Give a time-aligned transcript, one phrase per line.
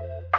[0.00, 0.38] Thank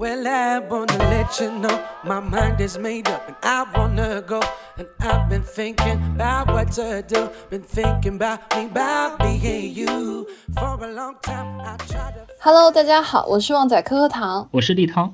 [0.00, 4.40] Well, I wanna let you know my mind is made up and I wanna go.
[4.78, 7.28] And I've been thinking about what to do.
[7.50, 10.26] Been thinking about me, about being you.
[10.58, 12.26] For a long time, I try to.
[12.40, 15.12] Hello，大家好，我是旺仔可可糖，我是立涛，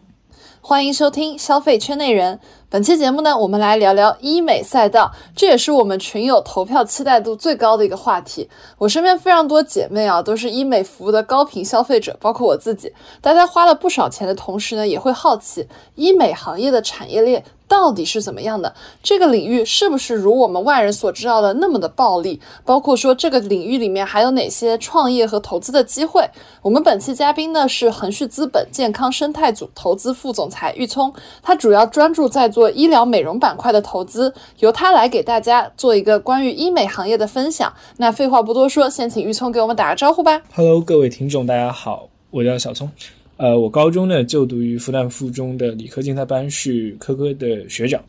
[0.60, 2.38] 欢迎收听消费圈内人。
[2.68, 8.48] 本期节目呢，我们来聊聊医美赛道，这也是我们群友投票期待度最高的一个话题。
[8.76, 12.92] 我身边非常多姐妹啊，都是医美服务的高频消费者，包括我自己。
[13.20, 17.44] 大家花了不少钱的同时呢，也会好奇医美行业的产业链。
[17.68, 18.72] 到底是怎么样的？
[19.02, 22.40] 这个领域是不是如我们外人所知道的那么的暴利？
[22.64, 26.30] 包括说这个领域里面还有哪些创业和投资的机会？
[26.62, 31.12] 我们本期嘉宾呢是恒旭资本健康生态组投资副总裁玉聪，
[31.42, 37.70] 他主要专注在做医疗美容板块的投资，由他来给大家做一个关于医美行业的分享。
[37.98, 40.40] 那废话不多说，先请玉聪给我们打个招呼吧。
[40.54, 42.90] Hello，各位听众，大家好，我叫小聪。
[43.36, 48.02] 呃，我高中呢就读于复旦附中的理科竞赛班，是科科的学长。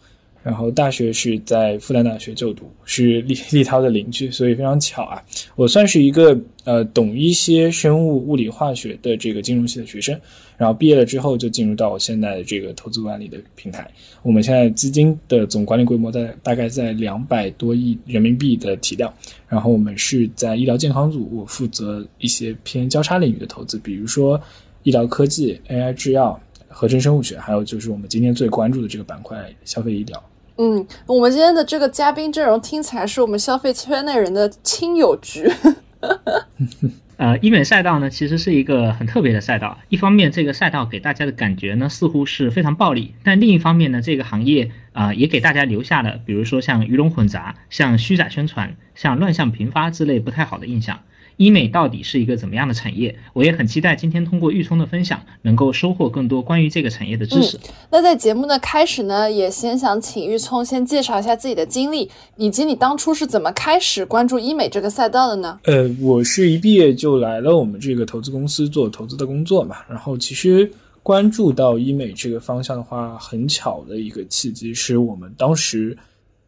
[0.48, 5.22] 然后大学是在复旦大学就读，是立立涛的邻居，所以非常巧啊。
[5.58, 10.18] 我算是一个呃懂一些生物、物理、化学的这个金融系的学生。
[10.56, 13.86] 然后毕业了之后就进入到我现在的这个投资管理的平台。
[14.24, 19.14] 我们现在资金的总管理规模在大概在两百多亿人民币的体量。
[19.50, 24.40] 然后我们是在医疗健康组，我负责一些偏交叉领域的投资，比如说。
[24.84, 30.24] 医疗科技、AI 制药、合成生物学，还有就是我们今天最关注的这个板块——消费医疗。
[30.58, 35.50] 嗯，我们今天的这个嘉宾阵容听起来是我们消费圈内人的亲友局。
[37.18, 39.76] 呃，医美赛道呢，其实是一个很特别的赛道。
[39.90, 51.00] 一方面，这个赛道给大家的感觉呢，似乎是非常暴利；但另一方面呢，这个行业啊，也给大家留下了，比如说像鱼龙混杂、像虚假宣传、像乱象频发之类不太好的印象。
[51.38, 53.16] 医美到底是一个怎么样的产业？
[53.34, 57.60] 我也很期待今天通过玉聪的分享，能够收获更多关于这个产业的知识。
[57.92, 65.60] 那在节目的开始呢，也先想请玉聪先介绍一下自己的经历，以及你当初是怎么开始关注医美这个赛道的呢？
[65.66, 69.78] 呃，我是一毕业就来了我们这个投资公司做投资的工作嘛。
[69.88, 70.72] 然后其实
[71.04, 75.96] 关注到医美这个方向的话，很巧的一个契机是我们当时。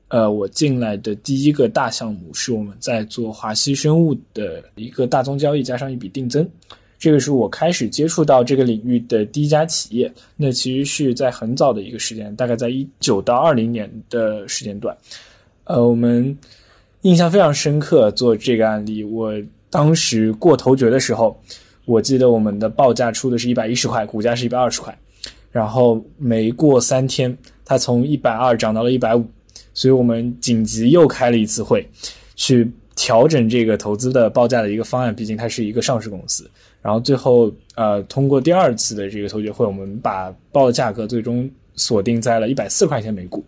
[0.10, 6.48] 呃，我进来的第一个大项目是我们在做华西生物的一个大宗交易，加上一笔定增，
[6.98, 10.12] 这个是我开始接触到这个领域的第一家企业。
[10.36, 14.98] 那其实是在很早的一个时间，大概在一九到二零年的时间段。
[15.66, 16.36] 呃，我们
[17.02, 19.32] 印象非常深刻，做这个案例，我
[19.70, 21.40] 当时过头决的时候，
[21.86, 24.98] 我记得我们的报价出的是一百一十块，股价是一百二十块，
[25.52, 29.24] 然后没过三天，它从一百二涨到了一百五。
[29.80, 31.88] 所以我们紧急又开了一次会，
[32.36, 35.16] 去调整这个投资的报价的一个方案。
[35.16, 36.52] 毕竟它是一个上市公司。
[36.82, 43.42] 然后最后，呃，通过第二次的这个投决会，我们把报的价格最终锁定在了一百四块钱每股。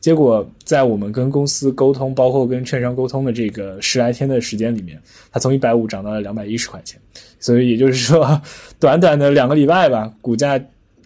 [0.00, 4.98] 结果在我们跟公司沟通，包括跟券商沟通的这个十来天的时间里面，
[5.30, 6.98] 它从一百五涨到了两百一十块钱。
[7.38, 8.40] 所以也就是说，
[8.80, 10.58] 短短的两个礼拜吧，股价。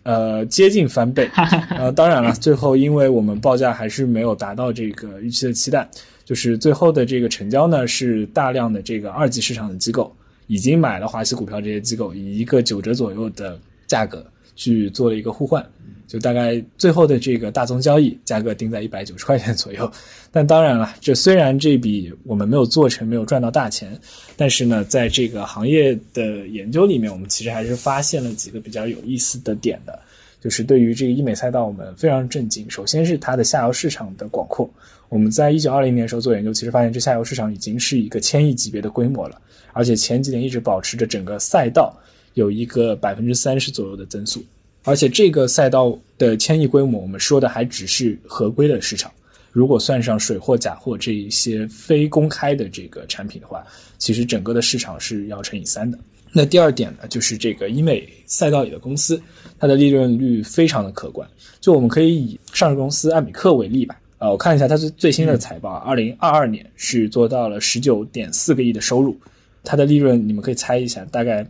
[0.02, 1.30] 呃，接近翻倍。
[1.70, 5.88] 呃，当然了，最后因为我们报价还是没有达到这个预期的期待，
[6.24, 10.14] 就是最后的这个成交呢，是大量的这个二级市场的机构
[10.46, 14.24] 已经买了华西股票，这些机构以一个九折左右的价格
[14.56, 15.64] 去做了一个互换。
[16.10, 19.88] 就大概最后的这个大宗交易价格定在一百九十块钱左右，
[20.32, 23.96] 但当然了，这虽然这笔我们没有做成，没有赚到大钱，
[24.36, 29.96] 但是呢，在这个行业的研究里面，我们其实还是发现了几个比较有意思的点的。
[30.40, 32.68] 就是对于这个医美赛道，我们非常震惊。
[32.68, 34.68] 首先是它的下游市场的广阔，
[35.10, 39.40] 我们在一九二零年的时候做研究，其实发现这下游市场已经是一个千亿级别的规模了，
[39.72, 41.94] 而且前几年一直保持着整个赛道
[42.34, 44.42] 有一个百分之三十左右的增速。
[44.84, 49.10] 而且这个赛道的千亿规模，我们说的还只是合规的市场。
[49.52, 53.64] 如果算上水货、假货这一些非公开的这个产品的话，
[53.98, 55.98] 其实整个的市场是要乘以三的。
[56.32, 59.20] 那第二点呢，就是这个医美赛道里的公司，
[59.58, 61.28] 它的利润率非常的可观。
[61.60, 64.00] 就我们可以以上市公司艾美克为例吧。
[64.18, 69.18] 呃，我看一下它最最新的财报，二零二二年是做到了十九点四个亿的收入，
[69.64, 71.44] 它的利润你们可以猜一下，大概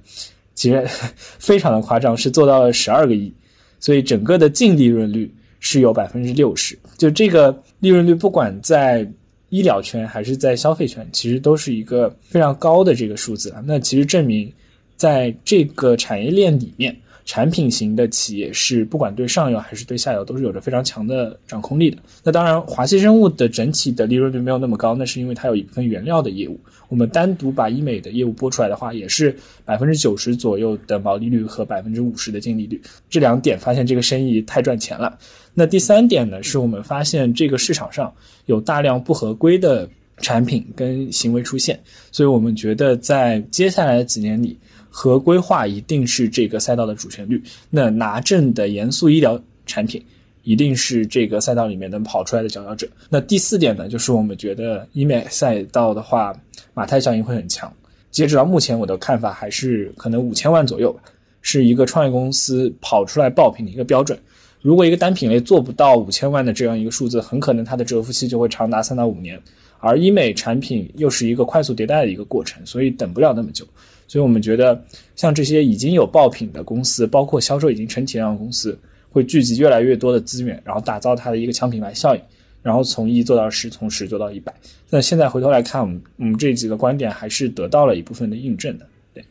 [0.61, 0.87] 其实
[1.17, 3.33] 非常的夸张，是做到了十二个亿，
[3.79, 6.79] 所以整个的净利润率是有百分之六十。
[6.99, 9.11] 就这个利润率，不管在
[9.49, 13.63] 医疗圈还是在消费圈，其实都是一个非常高的这个数字啊。
[13.65, 14.53] 那其实证明，
[14.97, 16.95] 在这个产业链里面。
[17.25, 21.99] 产品型的企业是不管对上游还是对下游都是有着非常强的掌控力的。
[22.25, 26.59] 那当然，华西生物的整体的利润率没有那么高，那是因为它有一部分原料的业务。
[26.89, 29.35] 我们单独把医美的业务拨出来的话，也是
[29.65, 32.81] 百分之九十左右的毛利率和百分之五十的净利率。
[33.09, 35.17] 这两点发现这个生意太赚钱了。
[35.55, 38.13] 那第三点呢，是我们发现这个市场上
[38.47, 41.79] 有大量不合规的产品跟行为出现，
[42.11, 44.59] 所以我们觉得在接下来的几年里。
[44.91, 50.05] 合规化一定是这个赛道的主旋律，那拿证的严肃医疗产品
[50.43, 52.89] 一定是这个赛道里面能跑出来的佼佼者。
[53.09, 56.35] 那第四点呢，就是我们觉得医美赛道的话，
[56.75, 57.73] 马太效应会很强。
[58.11, 61.01] 截止到目前，我的看法还是可能五千万左右吧，
[61.41, 64.19] 是一个创业公司跑出来爆品的一个标准。
[64.61, 69.41] 如果一个单品类做不到五千万的这样一个数字，很可能它的蛰伏期就会长达三到五年。
[69.79, 73.65] 而医美产品又是一个快速迭代的一个过程，所以等不了那么久。
[74.11, 74.85] 所以我们觉得，
[75.15, 78.77] 像这些已经有爆品的公司，包括销售已经成体量的公司，
[79.09, 82.21] 会聚集越来越多的资源，然后打造它的一个强品牌效应，
[82.61, 84.53] 然后从一做到十，从十做到一百。
[84.89, 88.87] 那现在回头来看，我们我们这几个观点还是得到了一部分的印证的。
[89.15, 89.25] 对，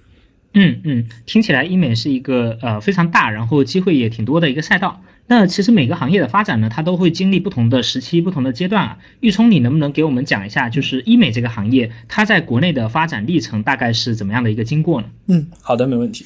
[0.54, 5.02] 嗯嗯，听起来医美是一个呃非常大，然后机会也挺多的一个赛道。
[5.30, 8.98] 那其实每个行业的发展呢，它都会经历不同的时期、不同的阶段啊。
[9.20, 15.08] 玉聪，你能不能给我们讲一下，就是医美这个行业，它在国内的发展历程大概是怎么样的一个经过呢？
[15.28, 16.26] 嗯，好的，没问题。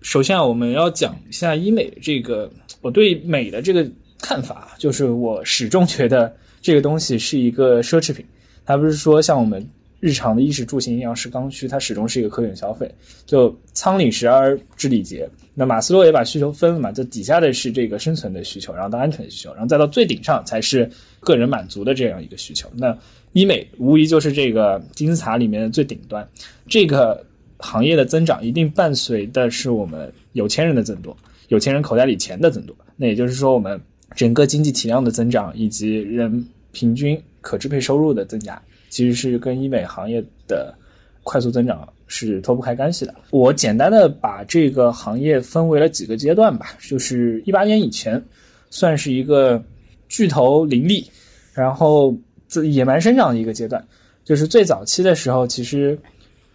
[0.00, 2.50] 首先啊，我们要讲一下医美这个，
[2.80, 3.86] 我对美的这个
[4.22, 8.24] 看法，就是我始终觉得这个东西是一个奢侈品，
[8.64, 9.68] 它不是说像我们。
[10.00, 12.88] 日常的衣食住行一样是刚需，它始终是一个可选消费。
[13.26, 15.28] 就仓廪实而知礼节。
[15.54, 22.70] 那马斯洛也把需求分了嘛，就底下的是这个生存的需求，然后到安全的需求，然后再到最顶上才是个人满足的这样一个需求。
[22.76, 22.96] 那
[23.32, 26.26] 医美无疑就是这个金字塔里面的最顶端。
[26.68, 27.26] 这个
[27.58, 31.16] 行业的增长一定伴随的是我们有钱人的增多，
[31.48, 32.76] 有钱人口袋里钱的增多。
[32.94, 33.80] 那也就是说，我们
[34.14, 38.62] 整个经济体量的增长以及人平均可支配收入的增加。
[38.88, 40.74] 其实是跟医美行业的
[41.22, 43.14] 快速增长是脱不开干系的。
[43.30, 48.22] 我简单的把这个行业分为了几个阶段吧，就是一八年以前，
[48.70, 49.62] 算是一个
[50.08, 51.06] 巨头林立，
[51.52, 52.16] 然后
[52.64, 53.84] 野蛮生长的一个阶段。
[54.24, 55.98] 就是最早期的时候，其实，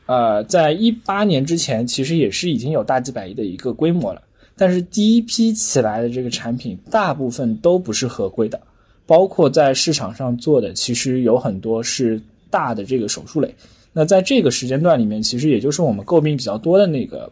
[0.06, 4.22] 呃，在一八年之前，其实也是已经有大几百亿的一个规模了。
[4.56, 8.62] 但是第一批起来的这个产品，大部分都不是合规的。
[9.06, 13.54] 包括在市场上做的，其实有很多是大的这个手术类。
[13.92, 17.32] 那在这个时间段里面，其实也就是我们诟病比较多的那个，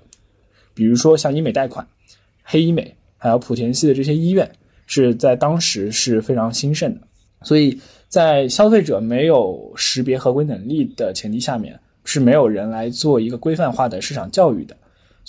[0.74, 1.88] 比如说像医美贷款、
[2.44, 4.50] 黑医美，还有莆田系的这些医院，
[4.86, 7.02] 是在当时是非常兴盛的。
[7.44, 14.78] 所以在消费者没有识别合规能力的前提下面，是没有人来做一个规范化的市场教育的。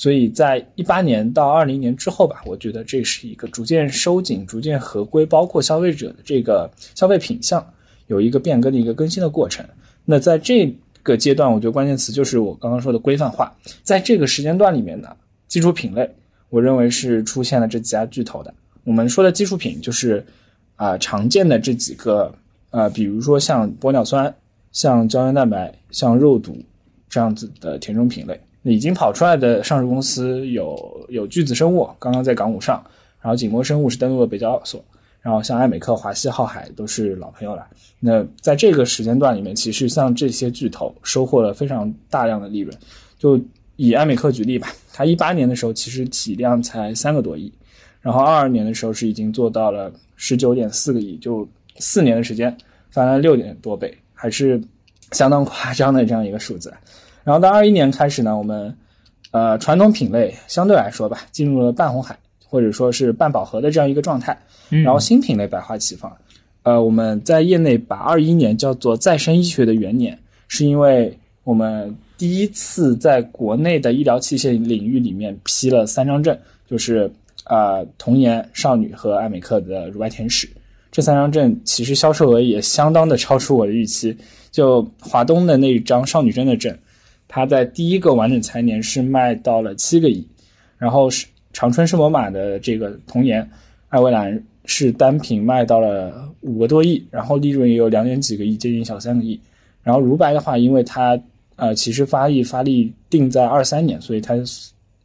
[0.03, 7.65] 所以在一八年到二零年之后吧，我觉得这是一个逐渐收紧、逐渐合规，包括消费者的这个消费品相
[8.09, 9.65] 有一个变更的一个更新的过程。
[10.05, 13.57] 那在这个阶段，我觉得关键词就是我刚刚说的规范化。
[13.85, 15.09] 在这个时间段里面呢，
[15.47, 16.11] 基础品类
[16.51, 18.53] 我认为是出现了这几家巨头的。
[18.83, 20.27] 我们说的基础品就是
[20.75, 22.35] 啊常见的这几个
[22.71, 24.35] 呃，比如说像玻尿酸、
[24.73, 26.59] 像胶原蛋白、像肉毒
[27.09, 28.41] 这样子的填充品类。
[28.63, 32.83] 已经跑出来的上市公司有有巨子生物，刚刚在港股上，
[33.21, 34.85] 然后景墨生物是登陆了北交所，
[35.21, 37.67] 然后像艾美克、华西、浩海都是老朋友了。
[37.99, 42.77] 那在这个时间段里面，其实像这些巨头收获了非常大量的利润。
[43.19, 43.41] 就
[43.77, 47.53] 以艾美克举例吧，它一八年的时候其实体量才三个多亿，
[48.01, 52.57] 然后二二年的时候是已经做到了十九点四个亿，就四年的时间
[52.91, 54.61] 翻了六点多倍，还是
[55.13, 56.73] 相当夸张的这样一个数字。
[57.25, 58.77] 然后到二一年开始呢，我们，
[59.31, 64.37] 呃，传统品类相对来说吧，进入了半红海或者说是半饱和的这样一个状态。
[64.71, 66.11] 然后新品类百花齐放。
[66.63, 71.15] 呃，我们在业内把二一年叫做再生医学的元年，是因为
[71.45, 77.13] 我们第一次在国内的医疗器械领域里面批了三张证，就是
[77.45, 80.49] 呃童颜少女和艾美克的乳白天使。
[80.91, 84.17] 这三张证其实销售额也相当的超出我的预期。
[84.51, 86.75] 就华东的那一张少女针的证。
[87.35, 90.29] 它在第一个完整财年是卖到了七个亿，
[90.77, 93.49] 然后是长春圣魔玛的这个童颜
[93.89, 99.41] 艾薇兰是单品卖到了五个多亿，然后利润也有两点几个亿，接近小三个亿。
[99.83, 101.19] 然后如白的话，因为它
[101.57, 104.35] 呃其实发力发力定在二三年，所以它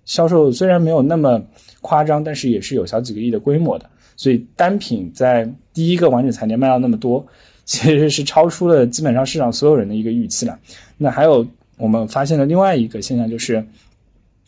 [0.04, 1.42] 销售虽然没有那么
[1.80, 3.90] 夸张，但是也是有小几个亿的规模的。
[4.18, 7.26] 所以单品在第一个完整财年卖到那么多，
[7.64, 10.60] 其实是超出了基本上市场所有人的一个预期了。
[10.98, 13.66] 那还有我们发现了另外一个现象，就是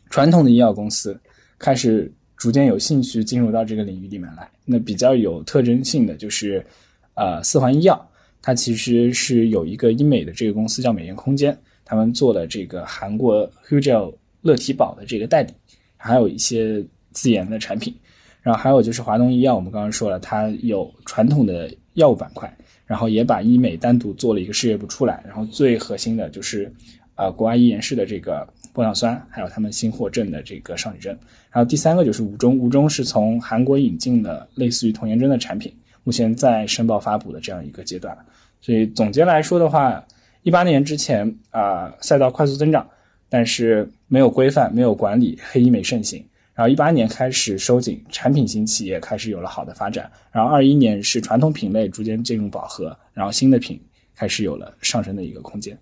[0.09, 1.19] 传统的医药公司
[1.57, 4.49] 开始逐渐有兴趣进入到这个领域里面来。
[4.65, 6.65] 那比较有特征性的就是
[7.13, 8.09] 呃四环医药，
[8.41, 15.53] 它其实是有一个医美的这个公司叫美颜空间，他们做了这个韩国 Hugel 乐体宝的这个代理，
[15.97, 17.93] 还有一些自研的产品。
[18.41, 22.51] 然后还有就是华东医药，我们刚刚说了，它有传统的药物板块，
[22.85, 25.21] 然后也把医美单独做了一个事业部出来。
[25.27, 26.71] 然后最核心的就是，
[27.19, 31.19] 呃，国外医研室的这个玻尿酸，还有他们新获证的这个少女针。
[31.49, 35.69] 还有第三个就是吴中，吴中是从韩国引进的类似于童颜针的产品，
[36.05, 38.17] 目前在申报发布的这样一个阶段。
[38.61, 40.01] 所以总结来说的话，
[40.43, 42.89] 一八年之前啊，赛道快速增长，
[43.27, 46.25] 但是没有规范，没有管理，黑医美盛行。
[46.53, 50.09] 然后一八年开始收紧，产品型企业开始有了好的发展。
[50.31, 53.77] 然后二一年是传统品类逐渐进入饱和，然后新的品
[54.15, 55.77] 开始有了上升的一个空间。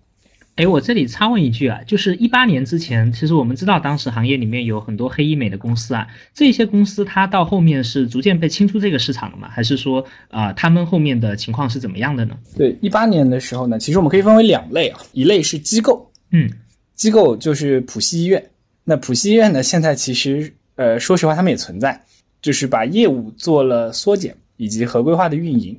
[0.58, 9.48] 哎，我这里插问一句啊，就是一八年之前，其实我们知道当时行业里面有很多黑医美的公司啊，这些公司它到后面是逐渐被清出这个市场了吗？
[9.48, 12.36] 还是说啊，他们后面的情况是怎么样的呢？
[12.56, 16.50] 对，一八年的时候呢，其实我们可以分为两类啊，一类是机构，嗯，
[16.96, 18.44] 机构就是浦西医院。
[18.82, 20.52] 那浦西医院呢，现在其实。
[20.74, 22.00] 呃，说实话，他们也存在，
[22.40, 25.76] 就是把业务做了缩减以及合规化的运营，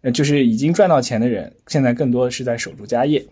[0.00, 3.22] 呃，就是已经赚到钱的人，现在更多的是在守住家业。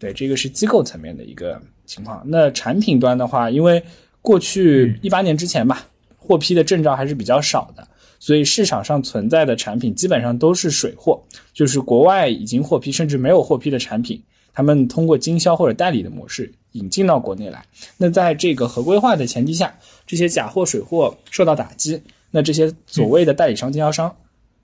[0.00, 2.20] 对，这个是机构层面的一个情况。
[2.24, 3.80] 那产品端的话，因为
[4.20, 7.86] 过去一八年之前吧，获批的证照还是比较少的，
[8.18, 14.20] 所以市场上存在的产品基本上都是水货，就是国外已经获批甚至没有获批的产品，
[14.52, 16.50] 他们通过经销或者代理的模式。
[16.74, 17.66] 引进到国内来，
[17.98, 19.76] 那在这个合规化的前提下，
[20.06, 24.14] 这些假货水货受到打击，那这些所谓的代理商、经销商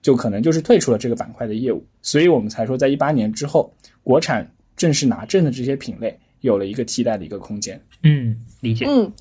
[0.01, 3.75] 就可能就是退出了这个板块的业务，所以我们才说，在一八年之后，
[4.05, 7.81] 国产正式拿证的这些品类有了一个替代的一个空间。
[8.03, 8.85] 嗯，理解。
[8.89, 9.13] 嗯，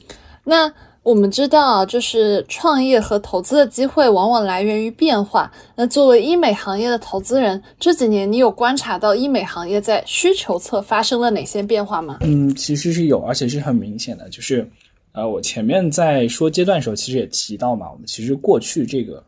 [0.44, 0.72] 那。
[1.06, 5.52] 我们知道，就是创业和投资的机会往往来源于变化。
[5.76, 12.18] 那作为医美行业的投资人，这几年你有观察到医美行业在需求侧发生了哪些变化吗？
[12.22, 14.28] 嗯，其实是有，而且是很明显的。
[14.30, 14.68] 就是，
[15.12, 19.24] 呃，我前面在说阶段的时候，其实也提到嘛，我们其实过去这个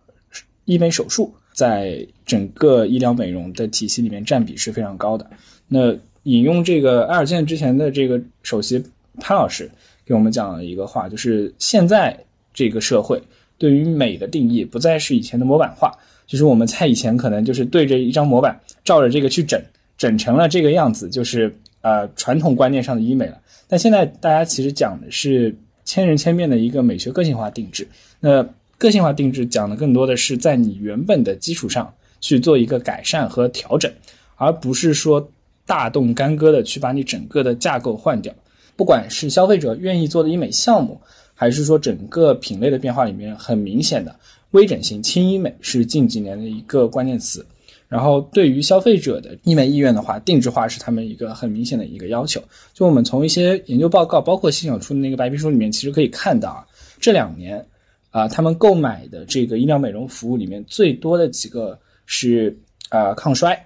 [0.65, 5.29] 医美手术在整个医疗美容的体系里面占比是非常高的。
[5.67, 5.95] 那
[6.27, 8.83] 引用这个埃尔健之前的这个首席
[9.19, 9.69] 潘老师。
[10.05, 12.17] 给我们讲了一个话，就是现在
[12.53, 13.21] 这个社会
[13.57, 15.91] 对于美的定义不再是以前的模板化，
[16.25, 19.61] 就是我们在以前可能就是对着一张模板照着这个去整，
[19.97, 23.37] 整成了这个样子，就是呃传统观念上的医美了。
[23.67, 25.53] 但现在大家其实讲的是
[25.83, 27.85] 千人千面的一个美学个性化定制，
[28.21, 33.91] 那个性化定制讲的更多的是在你原本的基础上去做一个改善和调整，
[34.37, 35.29] 而不是说
[35.67, 38.33] 大动干戈的去把你整个的架构换掉。
[38.75, 40.99] 不管是消费者愿意做的医美项目，
[41.35, 44.15] 还是说整个品类的变化里面，很明显的
[44.51, 47.45] 微整形、轻医美是近几年的一个关键词。
[47.89, 52.41] 然后对于消费者的医美意愿的话，定制化是他们一个很明显的一个要求。
[52.73, 56.67] 就我们从一些研究报告，包括新小出的那个白皮书里面，其实可以看到啊，
[56.99, 57.65] 这两年
[58.11, 62.55] 啊，他们购买的这个医疗美容服务里面最多的几个是
[62.89, 63.57] 啊抗衰，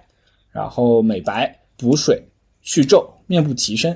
[0.52, 2.22] 然后美白、补水、
[2.62, 3.94] 去皱、面部提升。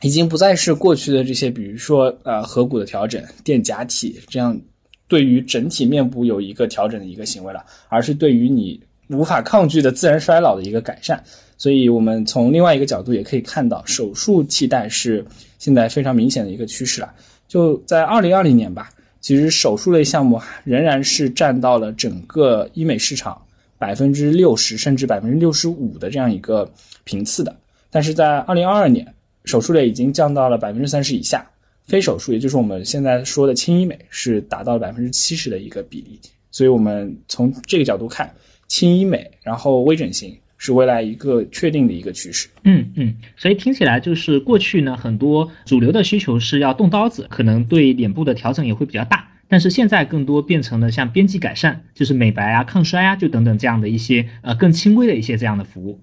[0.00, 4.58] 已经不再是过去的这些，比如说呃颌骨的调整、垫假体这样，
[5.06, 11.22] 对于整体面部有一个调整的一个行为了，而是对于你无法抗拒的自然衰老的一个改善。
[11.58, 15.22] 所以，我们从另外一个角度也可以看到，手术替代是
[15.58, 17.12] 现在非常明显的一个趋势了。
[17.46, 18.88] 就在二零二零年吧，
[19.20, 23.38] 其实手术类项目仍然是占到了整个医美市场
[23.80, 26.72] 百分之六十甚至百分之六十五的这样一个
[27.02, 27.56] 频次的，
[27.90, 29.12] 但是在二零二二年。
[29.46, 31.50] 手术类已经降到了百分之三十以下，
[31.86, 36.20] 非手术，也就是我们现在说的轻医美，是达到了百分之七十的一个比例。
[36.50, 38.30] 所以，我们从这个角度看，
[38.68, 42.50] 轻医美，然后微整形是未来一个确定的一个趋势。
[42.64, 49.26] 嗯嗯，所以听起来就是过去呢，很多主流的需求是要动刀子，可能对脸部的调整也会比较大。
[49.50, 56.00] 但是现在更多变成了像边际改善，就是美白啊、抗衰啊，就等等这样的一些呃更轻微的一些这样的服务。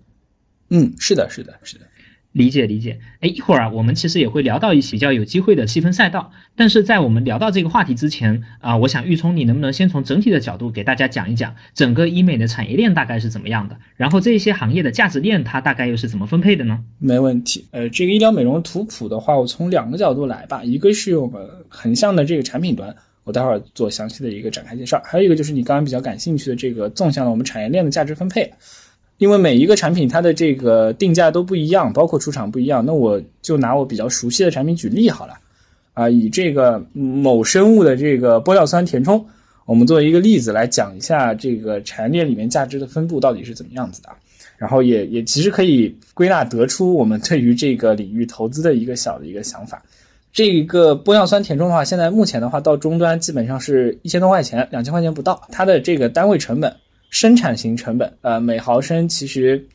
[0.70, 1.86] 嗯，是的，是的，是的。
[2.34, 6.32] 理解理解，哎，一会儿啊，我们其实也会聊到一些比较有机会的细分赛道。
[6.56, 13.80] 但是在我们聊到这个话题之前啊，我想玉聪，你能不能先从整体的角度给大家讲一讲整个医美的产业链大概是怎么样的？
[13.96, 16.84] 然后这些行业的价值链它大概又是怎么分配的呢？
[17.00, 17.66] 没问题。
[17.72, 22.96] 呃，这个医疗美容图谱的话，我从两个角度来吧，一个是我们横向的这个产品端，
[23.28, 28.50] 我待会儿做详细的一个展开介绍；还有一个就是你刚刚比较感兴趣的这个纵向的我们产业链的价值分配。
[29.18, 35.34] 因为每一个产品它的这个定价都不一样，包括出厂不一样，那我就拿我比较熟悉的产品举例好了，
[35.94, 39.26] 啊，以这个某生物的这个玻尿酸填充，
[39.66, 44.10] 我们作为一个例子来讲一下这个产业链里面价值的分布到底是怎么样子的，
[44.56, 49.84] 然后也也其实可以归纳得出我们对于这个领域投资的一个小的一个想法。
[50.38, 56.72] 这个玻尿酸填充的话，现在目前的话到终端基本上是一千多块钱，两千块钱不到，它的这个单位成本。
[57.10, 59.66] 生产型成本，呃，每毫升其实，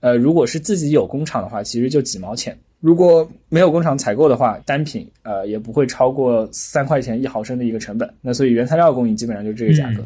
[0.00, 8.12] 呃，如果是自己有工厂的话，其实就几毛钱；如果没有工厂采购的话，单品，呃，也不会超过三块钱一毫升的一个成本。
[8.20, 10.04] 那所以原材料供应基本上就这个价格。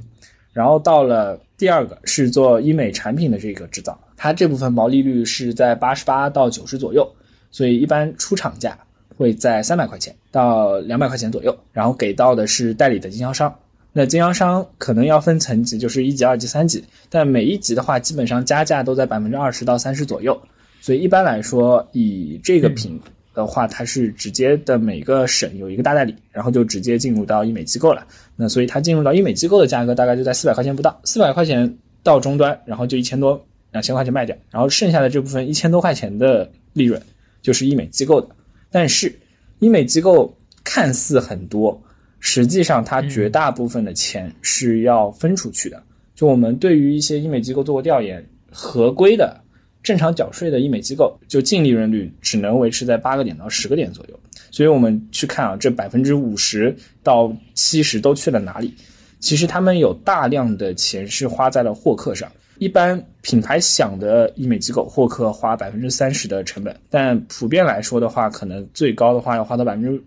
[0.53, 7.05] 然后到了第二个是做医美产品的这个制造，它这部分毛利率是在八十八到九十左右，
[7.51, 8.79] 所以一般出厂价
[9.17, 13.55] 会在三百块钱到两百块钱左右，然后给到的是代理的经销商。
[13.93, 20.37] 那经销商可能要分层级，就是一级、二级、三级，但每一级的话，基本上加价都在百分之二十到三十左右。
[20.81, 23.01] 所以一般来说，以这个品
[23.33, 28.05] 的话，它是直接的每个省有一个大代理，然后就直接进入到医美机构了。
[28.35, 33.41] 那所以它进入到医美机构的价格大概就在四百块钱不到，四百块钱到终端，然后就一千多、
[33.71, 37.01] 两千块钱卖掉，然后剩下的这部分一千多块钱的利润
[37.43, 38.29] 就是医美机构的。
[38.75, 39.17] 但是
[39.61, 41.81] 医美机构看似很多。
[42.19, 45.81] 实际上，它绝大部分的钱是要分出去的。
[46.17, 49.41] 就我们对于一些医美机构做过调研，合规的、
[49.81, 54.19] 正常缴税的医美机构，就净利润率只能维持在八个点到十个点左右。
[54.51, 58.75] 所以我们去看啊，这百分之五十到七十都去了哪里？
[59.21, 62.29] 其实他们有大量的钱是花在了获客上。
[62.59, 70.03] 一般品牌响的医美机构，获客花百分之三十的成本，但普遍来说的话，可能最高的话要花到百分之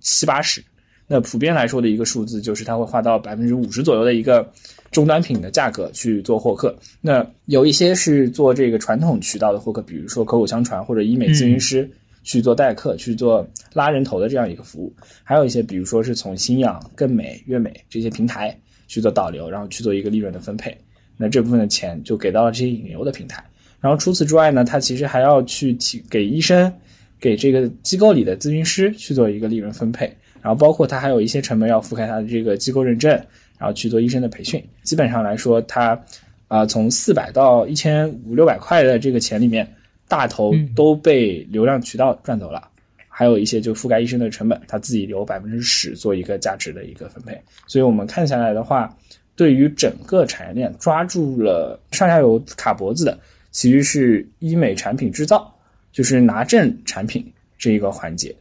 [0.00, 0.62] 七八十。
[1.10, 4.46] 那普遍来说的一个数字就是，它会花到百分之五十左右的一个
[4.90, 6.76] 终端品的价格去做获客。
[7.00, 11.90] 那有一些是做这个传统渠道的获客，比如说口口相传或者医美咨询师
[12.24, 14.94] 去做代客、去做拉人头的这样一个服务。
[15.24, 18.54] 还有一些，比如说是从新氧、更美、悦美这些平台
[18.86, 20.76] 去做导流，然后去做一个利润的分配。
[21.18, 23.44] 那这部分的钱就给到了这些引流的平台。
[23.78, 26.72] 然后除此之外呢，他其实还要去提给医生、
[27.20, 30.10] 给这个机构里的咨询师去做一个利润分配。
[30.40, 33.10] 然后包括他还有一些成本要覆盖他的这个机构认证，
[33.58, 34.64] 然后去做医生的培训。
[34.84, 36.00] 基本上来说，他
[36.46, 39.68] 啊从四百到一千五六百块的这个钱里面，
[40.06, 42.68] 大头都被流量渠道赚走了，
[43.08, 47.36] 还有一些就覆盖医生的成本，他自己留百分之十做一个价值的一个分配。
[47.66, 48.96] 所以我们看下来的话，
[49.38, 53.16] 对于整个产业链抓住了上下游卡脖子的，
[53.52, 55.54] 其实是医美产品制造，
[55.92, 57.24] 就是拿证产品
[57.56, 58.34] 这一个环节。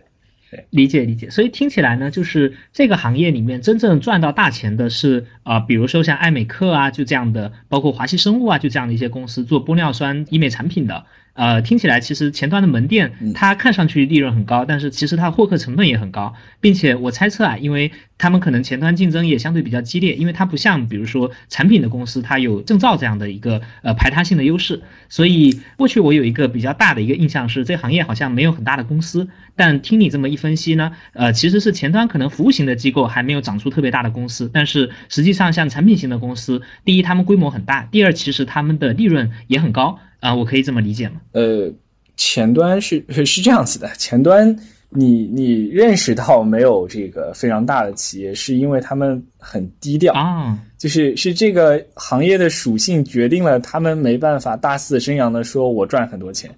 [0.69, 11.05] 理解理解，所以听起来呢，就是这个行业里面真正赚到大钱的是啊，比如说像爱美克啊，就这样的，包括华西生物啊，就这样的一些公司做玻尿酸医美产品的。
[11.33, 39.99] 呃，听起来其实前端的门店它看上去利润很高，但是其实它获客成本也很高，并且我猜测啊，因为他们可能前端竞争也相对比较激烈，因为它不像比如说产品的公司，它有证照这样的一个呃排他性的优势，所以过去我有一个比较大的一个印象是，这行业好像没有很大的公司，但听你这么一分析呢，呃，其实是前端可能服务型的机构还没有长出特别大的公司，但是实际上像产品型的公司，第一他们规模很大，第二其实他们的利润也很高。
[40.19, 41.21] 啊，我可以这么理解吗？
[41.33, 41.71] 呃，
[42.15, 44.57] 前端是是这样子的，前端
[44.89, 56.49] 你你认识到没有这个非常大的企业，是因为他们很低调啊，就是是这个行业的属性决定了他们没办法大肆宣扬的说我赚很多钱，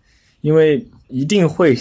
[0.41, 1.77] 因为一定会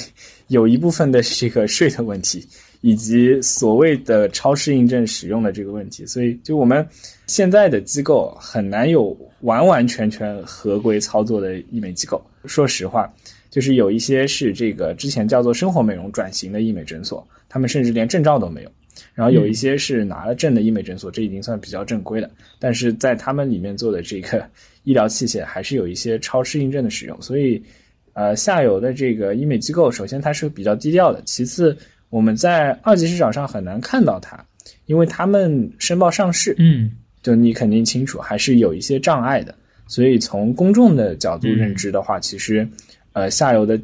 [0.47, 2.47] 有一部分的这个税的问题。
[2.81, 6.87] 以及所谓的超适应证使用的这个问题，所以就我们
[7.27, 12.25] 现在的机构很难有完完全全合规操作的医美机构。
[12.45, 13.13] 说实话，
[13.51, 18.71] 就是有一些是这个之前叫做生活美容转型的医美诊所，他们甚至连证照都没有。
[19.15, 24.45] 然后有一些是拿了证的医美诊所，这已经算比较正规的，但是在他们里面做的这个
[24.85, 27.21] 医疗器械还是有一些超适应症的使用。
[27.23, 27.63] 所以，
[28.13, 31.77] 呃，下游的这个医美机构，首先它是比较低调的，其次。
[32.11, 34.43] 我们在二级市场上很难看到它，
[34.87, 36.91] 因为他们申报上市，嗯，
[37.23, 39.55] 就你肯定清楚，还是有一些障碍的。
[39.87, 42.67] 所以从公众的角度认知的话，其实，
[43.18, 43.76] 呃，下游的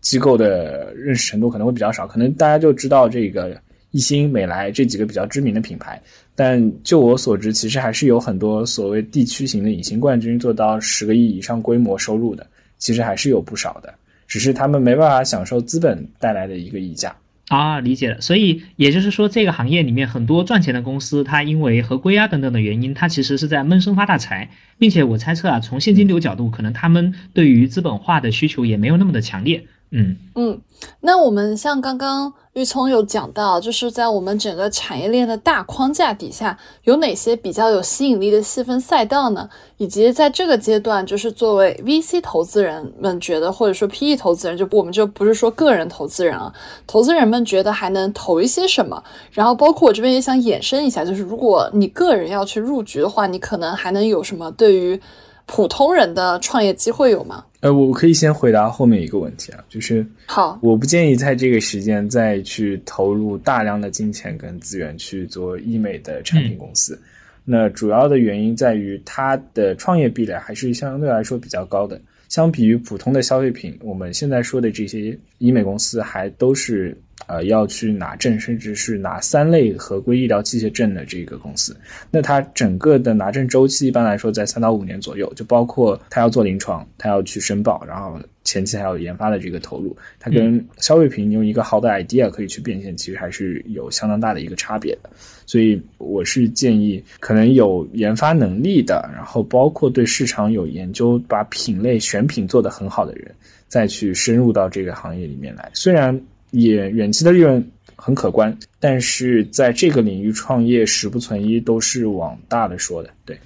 [0.00, 3.56] 机构的认识程度可能会比较少，可能大家就知道这个
[3.92, 6.02] 一星、美莱这几个比较知名的品牌。
[6.34, 12.44] 但就我所知，其实还是有很多所谓地区型的隐形冠军做到十个亿以上规模收入的，
[12.78, 13.94] 其实还是有不少的，
[14.26, 17.14] 只是他们没办法享受资本带来的一个溢价。
[17.50, 18.20] 啊，理解了。
[18.20, 29.66] 所以也就是说，这个行业里面很多赚钱的公司，它因为合规啊等等的原因，它其实是在闷声发大财，并且我猜测啊，从现金流角度，可能他们对于资本化的需求也没有那么的强烈。
[29.92, 30.60] 嗯嗯，
[31.00, 39.50] 那我们像刚刚玉聪有讲到，就是在我们整个产业链的大框架底下，有哪些比较有吸引力的细分赛道呢？
[39.78, 46.52] 以及在这个阶段，就是作为 VC 投资人们觉得，或者说 PE 投资人，就我们就不是说个人投资人啊，
[46.86, 49.02] 投资人们觉得还能投一些什么？
[49.32, 55.00] 然后包括我这边也想衍生一下，就是如果你个人要去入局的话，你可能还能有什么对于
[55.46, 57.44] 普通人的创业机会有吗？
[57.60, 66.98] 呃，我可以先回答后面一个问题啊，就是好，我不建议在这个时间再去投入大量的金钱跟资源去做医美的产品公司。
[67.44, 76.96] 那主要的原因在于它的创业壁垒还是相对来说比较高的，相比于普通的消费品，我们现在说的这些医美公司还都是。
[77.26, 81.76] 呃，要去拿证，甚至是拿三类合规医疗器械证的这个公司，
[82.10, 95.10] 那它整个的拿证周期一般来说在三到五年左右，就包括它要做临床，它要去申报，然后前期还有研发的这个投入，它跟消费品用一个好的 idea 可以去变现，其实还是有相当大的一个差别的。
[95.50, 103.34] 所以我是建议，可能有研发能力的，然后包括对市场有研究，把品类选品做得很好的人，
[103.66, 105.70] 再去深入到这个行业里面来。
[105.72, 106.20] 虽然。
[106.52, 113.10] 也远期的利润很可观，但是在这个领域创业十不存一，都是往大的说的。
[113.24, 113.38] 对，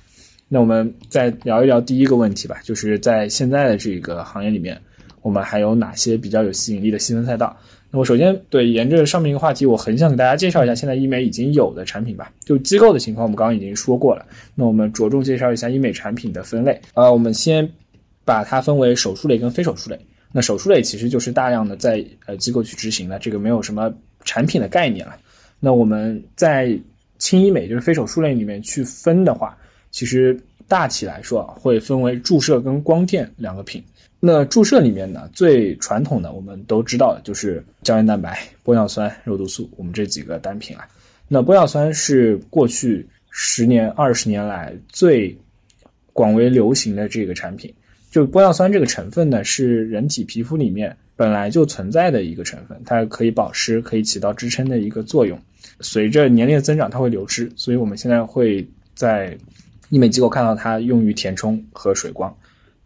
[0.48, 4.80] 那我们再聊一聊第一个问题吧，就是在现在的这个行业里面，
[5.20, 7.54] 我们还有哪些比较有吸引力的细分赛道？
[7.94, 12.32] 那我首先对沿着上面一个话题，我很想给大家介绍一下现在医美已经有的产品吧。
[12.44, 14.26] 就机构的情况，我们刚刚已经说过了。
[14.56, 16.80] 那我们着重介绍一下医美产品的分类。
[16.94, 17.70] 呃，我们先
[18.24, 19.96] 把它分为手术类跟非手术类。
[20.32, 25.14] 那手术类其实就是大量的在呃机构去执行的，这个没有什么产品的概念了。
[25.60, 26.76] 那我们在
[27.18, 29.56] 轻医美就是非手术类里面去分的话，
[29.92, 33.80] 其实大体来说，会分为注射跟光电两个品。
[34.26, 40.88] 那注射里面呢，最传统的我们都知道的就是胶原蛋白、玻尿酸、肉毒素，我们这几个单品啊。
[41.28, 45.36] 那玻尿酸是过去十年、二十年来最
[46.14, 47.70] 广为流行的这个产品。
[48.10, 55.38] 就玻尿酸这个成分呢，是人体皮肤里面本来就存在的一个成分，它可以保湿，可以起到支撑的一个作用。
[55.80, 59.36] 随着年龄的增长，它会流失，所以我们现在会在
[59.90, 62.34] 医美机构看到它用于填充和水光。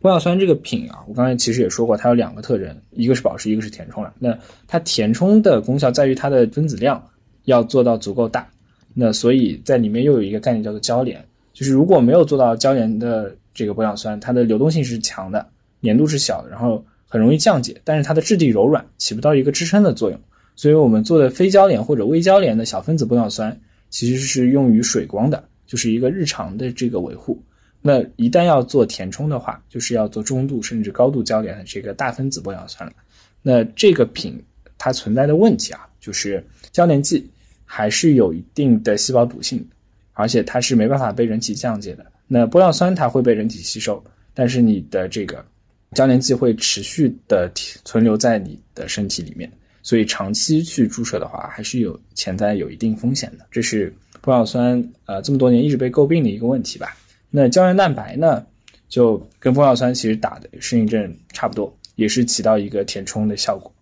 [0.01, 4.13] 玻尿酸这个品啊，我刚才其实也说过，它有两个特征，一个是保湿，一个是填充了。
[4.19, 7.05] 那它填充的功效在于它的分子量
[7.45, 8.49] 要做到足够大，
[8.95, 13.35] 那所以在里面又有一个概念叫做交联，就是如果没有做到交联的。
[13.55, 15.45] 这个玻尿酸它的流动性是强的，
[15.83, 20.21] 粘度是小的，然后很容易降解，但是它的质地柔软，起不到一个支撑的作用。
[20.55, 27.43] 所以我们做的非交联或者微交联的小分子玻尿酸，其实是用于水光的，就是一个日常的这个维护。
[27.81, 32.95] 那一旦要做填充的话，就是要做中度甚至高度交联的这个大分子玻尿酸了。
[33.41, 34.43] 那这个品
[34.77, 37.29] 它存在的问题啊，就是交联剂
[37.65, 39.65] 还是有一定的细胞毒性，
[40.13, 42.05] 而且它是没办法被人体降解的。
[42.27, 44.03] 那玻尿酸它会被人体吸收，
[44.35, 45.45] 但是你的这个
[45.93, 47.51] 交联剂会持续的
[47.85, 49.51] 存留在你的身体里面，
[49.83, 53.47] 所以长期去注射的话，还是有潜在有一定风险的。
[53.51, 56.97] 这是玻尿酸呃这么多年一直被诟病的一个问题吧。
[57.31, 58.45] 那胶原蛋白呢，
[58.89, 63.73] 就跟玻尿酸其实打的适应症差不多，也是起到一个填充的效果。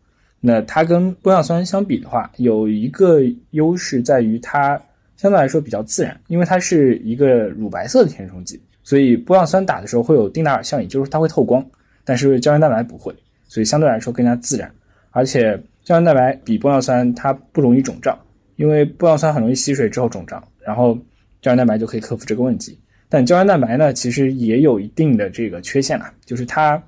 [0.40, 4.80] 那它跟玻尿酸相比的话，有一个优势在于它。
[5.16, 11.66] 相对来说比较自然，因为它是一个乳白色的填充剂，所以玻尿酸打的时候会有丁达尔效应，就是它会透光，
[12.04, 13.16] 但是胶原蛋白不会，
[13.48, 14.70] 所以相对来说更加自然。
[15.12, 18.14] 而且胶原蛋白比玻尿酸它不容易肿胀，
[18.56, 20.94] 因为玻尿酸很容易吸水之后肿胀，然后
[21.40, 22.78] 胶原蛋白就可以克服这个问题。
[23.24, 26.82] 胶原蛋白呢，其实也有一定的这个缺陷啊，就是它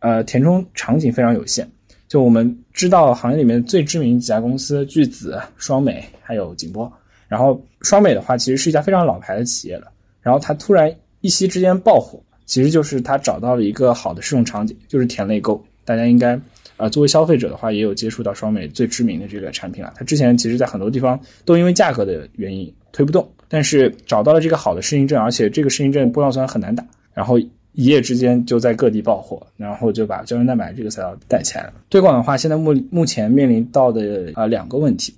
[0.00, 1.66] 呃填充场景非常有限。
[2.08, 6.92] 就我们知道行业里面最知名几家公司，巨子、双美还有景波。
[7.26, 9.90] 然后双美的话，其实是一家非常老牌的企业了。
[10.20, 15.58] 然后它突然一夕之间爆火，其实就是它找到了一个好的适用场景，就是填泪沟。
[15.84, 16.38] 大家应该
[16.76, 19.90] 啊，作为消费者的话，也有接触到双美最知名的这个产品了。
[19.96, 31.72] 它之前其实在很多地方都因为价格的原因推不动，但是找到了这个好的适应症，而且这个适应症玻尿酸很难打，然后一夜之间就在各地爆火，然后就把胶原蛋白这个赛道带起来了。
[31.88, 35.14] 推广的话，现在目目前面临到的啊两个问题，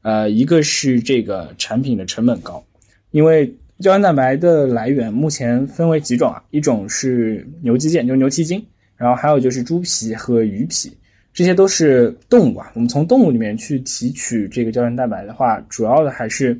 [0.00, 2.64] 呃，一个是这个产品的成本高，
[3.10, 3.46] 因为
[3.80, 8.64] 胶原蛋白的来源目前分为几种啊，一种是牛肌腱，就是牛蹄筋，
[8.96, 10.90] 然后还有就是猪皮和鱼皮，
[11.32, 12.72] 这些都是动物啊。
[12.74, 16.58] 我们从动物里面去提取这个胶原蛋白的话，主要的还是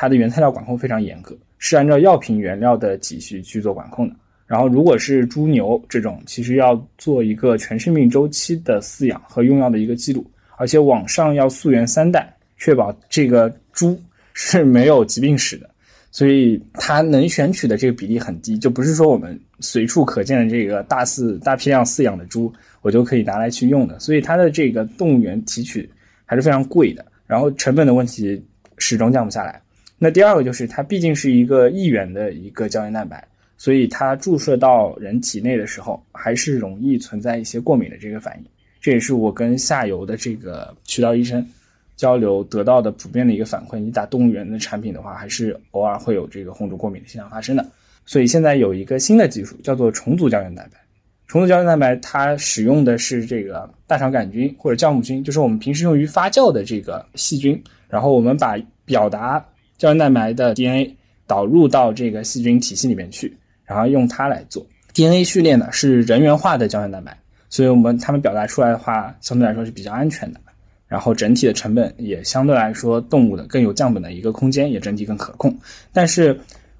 [0.00, 4.16] 它的原材料管控非常严格，是按照药品原料的体系去做管控的。
[4.46, 14.00] 然后，如果是猪牛这种，其实要做一个全生命周期的饲养和用药的一个记录，而且网上要溯源三代，确保这个猪
[14.32, 15.68] 是没有疾病史的，
[16.10, 25.90] 所以它能选取的这个比例很低，就不是说我们随处可见的这个大饲大批量饲养的猪，我就可以拿来去用的，所以它的这个动物园提取
[26.24, 28.42] 还是非常贵的，然后成本的问题
[28.78, 29.60] 始终降不下来。
[30.02, 33.24] 那第二个就是它毕竟是一个亿元的一个胶原蛋白。
[33.56, 38.44] 所以它注射到人体内的时候，还是容易存在一些过敏的这个反应。
[38.80, 41.46] 这也是我跟下游的这个渠道医生
[41.94, 43.78] 交流得到的普遍的一个反馈。
[43.78, 47.66] 你打动物园的产品的话，还是偶尔会有这个红肿过敏的现象发生的。
[48.06, 50.80] 所以现在有一个新的技术，叫做重组胶原蛋白。
[51.26, 57.62] 重组胶原蛋白它使用的是这个大肠杆菌或者酵母菌，就是我们平时用于发酵的这个细菌。
[57.90, 59.44] 然后我们把表达
[59.80, 60.94] 胶原蛋白的 DNA
[61.26, 63.34] 导入到这个细菌体系里面去。
[63.64, 67.16] 然后用它来做 DNA 序列呢，是人源化的胶原蛋白，
[67.48, 70.40] 所以我们他们表达出来的话，相对来说是比较安全的。
[70.86, 75.56] 然后整体的成本也相对来说，动物的更有降本的一个空间，也整体更可控。
[75.92, 76.38] 但是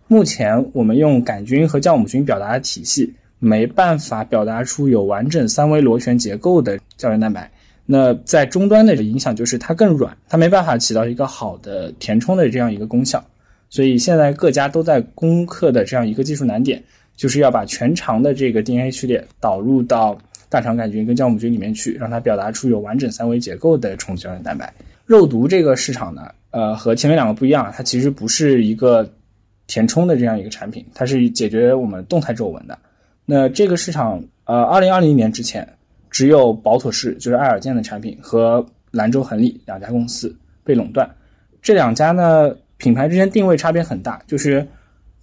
[0.08, 7.50] 目前我们用杆菌和酵母菌表达的体系，没办法表达出有完整三维螺旋结构的胶原蛋白。
[7.92, 13.20] 那在终端的影响就是它更软，它没办法起到一个好的填充的这样一个功效。
[13.68, 16.81] 所以现在各家都在攻克的这样一个技术难点，
[17.16, 20.16] 就是要把全长的这个 DNA 序列导入到
[20.48, 24.72] 大肠杆菌跟酵母菌里面去，让它表达出有完整三维结构的重组胶原蛋白。
[25.05, 29.09] 肉毒这个市场呢，呃，和前面两个不一样，它其实不是一个
[29.66, 32.79] 填充的这样一个产品，它是解决我们动态皱纹的。
[33.26, 35.68] 那这个市场，呃，二零二零年之前，
[36.11, 41.09] 只有宝妥适就是爱尔健的产品和兰州恒力两家公司被垄断，
[41.62, 42.55] 这两家呢。
[42.83, 44.66] 品牌之间定位差别很大，就是，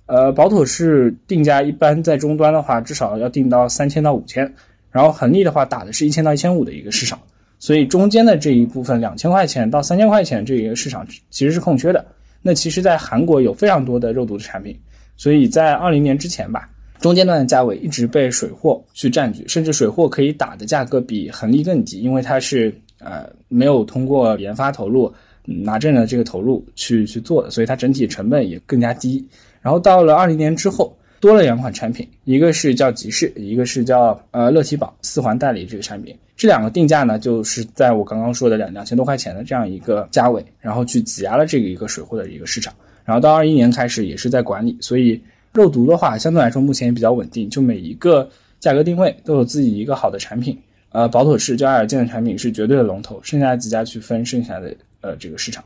[0.05, 4.53] 呃，宝妥适定价一般在终端的话，至少要定到三千到五千，
[4.91, 7.19] 然后恒力的话打的是一千到一千五的一个市场，
[7.57, 12.05] 所以中间的这一部分两千块钱到三千块钱这个市场其实是空缺的。
[12.43, 14.79] 那其实，在韩国有非常多的肉毒的产品，
[15.15, 25.13] 所以在二零年之前吧，中间段的价位一直被水货去占据，甚至水货可以打的价格比恒力更低，因为它是呃没有通过研发投入。
[25.49, 29.25] 拿证的这个投入去去做的，所以它整体成本也更加低。
[29.61, 36.13] 然后到了二零年之后，多了两款产品，一个是叫吉士，一个是叫呃乐体宝四环代理这个产品。
[36.35, 42.73] 这两个定价呢，就是在我刚刚说的两两千多块钱的这样一个价位，然后去挤压了这个一个水货的一个市场。
[43.05, 45.17] 然后到二一年开始也是在管理，所以
[45.57, 50.57] 肉毒的话相对来说目前也比较稳定，就每一个价格定位都有自己一个好的产品。
[50.91, 54.73] 呃，宝妥适就爱尔健的产品是绝对的龙头，剩下几家去分剩下的。
[54.99, 55.63] 呃，这个市场，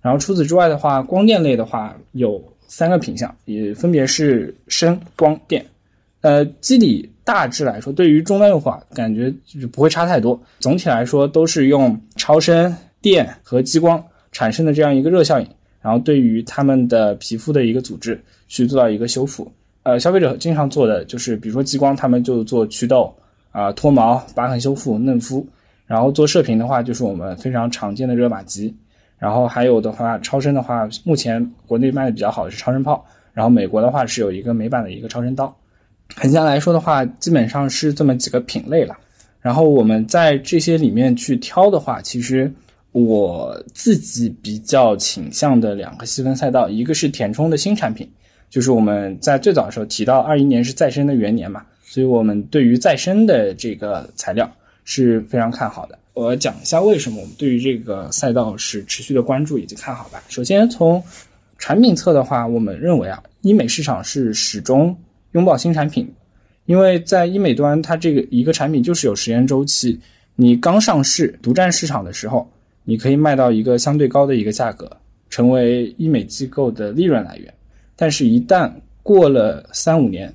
[0.00, 5.64] 然后除此之外的话，光电类的话有三个品项，也分别是声、光电。
[6.20, 10.38] 呃，机理大致来说，对于终端用户啊感觉就是不会差太多。
[10.58, 15.46] 总体来说，都是用超声、电和激光产生的这样一个热效应，
[15.80, 18.20] 然后对于他们的皮肤的一个组织
[18.52, 19.50] 去做到一个修复。
[19.82, 23.10] 呃，消费者经常做的就是，比如说激光，他们就做祛痘
[23.50, 25.44] 啊、脱毛、疤痕修复、嫩肤。
[25.86, 28.74] 然后做射频的话，就是我们非常常见的热玛吉。
[29.18, 33.02] 然后还有的话，超声的话，目前国内卖的比较好的是超声炮。
[33.32, 35.54] 然后美国的话是有一个美版的一个超声刀。
[36.14, 38.94] 横向来说的话，基本上是这么几个品类了。
[39.40, 42.52] 然后我们在这些里面去挑的话，其实
[42.92, 48.08] 我自己比较倾向的两个细分赛道，一个是填充的新产品，
[48.52, 54.48] 就是我们在最早的时候提到，二一年是再生的元年嘛，所以我们对于再生的这个材料。
[54.84, 55.96] 是非常看好的。
[56.12, 60.20] 我讲一下为什么我们对于这个赛道是持续的关注以及看好吧。
[60.28, 61.00] 首先从
[61.56, 64.98] 产品侧的话，我们认为啊，医美市场是始终
[65.34, 66.12] 拥抱新产品，
[66.66, 70.00] 因为在医美端，它这个一个产品就是有时间周期。
[70.34, 72.50] 你刚上市独占市场的时候，
[72.82, 74.90] 你可以卖到一个相对高的一个价格，
[75.30, 77.54] 成为医美机构的利润来源。
[78.02, 78.68] 但是，一旦
[79.04, 80.34] 过了三五年，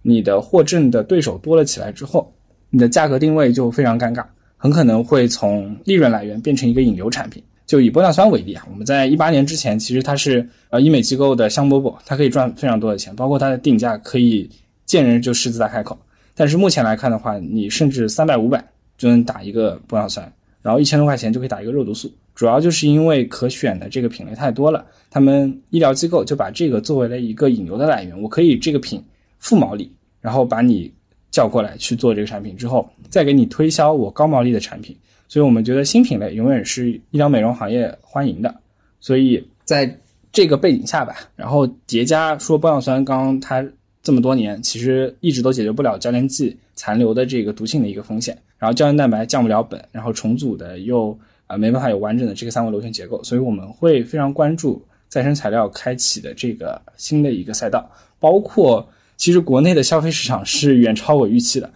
[0.00, 2.32] 你的获证的对手多了起来之后，
[2.70, 4.24] 你的价格定位就非常尴尬，
[4.56, 7.42] 很可能会从利润来源变成一个引流产品。
[7.66, 14.48] 就以玻尿酸为例啊，我们在一八年之前，其实它是呃医美机构的香饽饽，它可以赚非常多的钱，包括它的定价可以
[14.86, 15.98] 见人就狮子大开口。
[16.36, 18.64] 但是目前来看的话，你甚至三百五百
[18.96, 22.08] 就能打一个玻尿酸，然后一千多块钱就可以打一个肉毒素。
[22.40, 28.18] 主要就是因为可选的这个品类太多了，他们医疗机构就把这个作为了一个引流的来源。
[28.22, 29.04] 我可以这个品
[29.38, 30.90] 负毛利，然后把你
[31.30, 34.96] 叫过来去做这个产品之后，再给你推销我高毛利的产品。
[35.28, 38.54] 所以我们觉得新品类永远是医疗美容行业欢迎的。
[39.00, 39.94] 所以在
[40.32, 43.62] 这个背景下吧，然后叠加说玻尿酸刚它。
[44.02, 51.16] 这么多年，其实一直都解决不了胶原剂残留的这个毒性的一个风险，然后胶原蛋白降不了本，然后重组的又
[51.50, 61.68] 啊没办法有完整的这个三维螺旋结构，所以我们会非常关注再生材料开启的这个新的一个赛道，包括其实国内的消费市场是远超我预期的。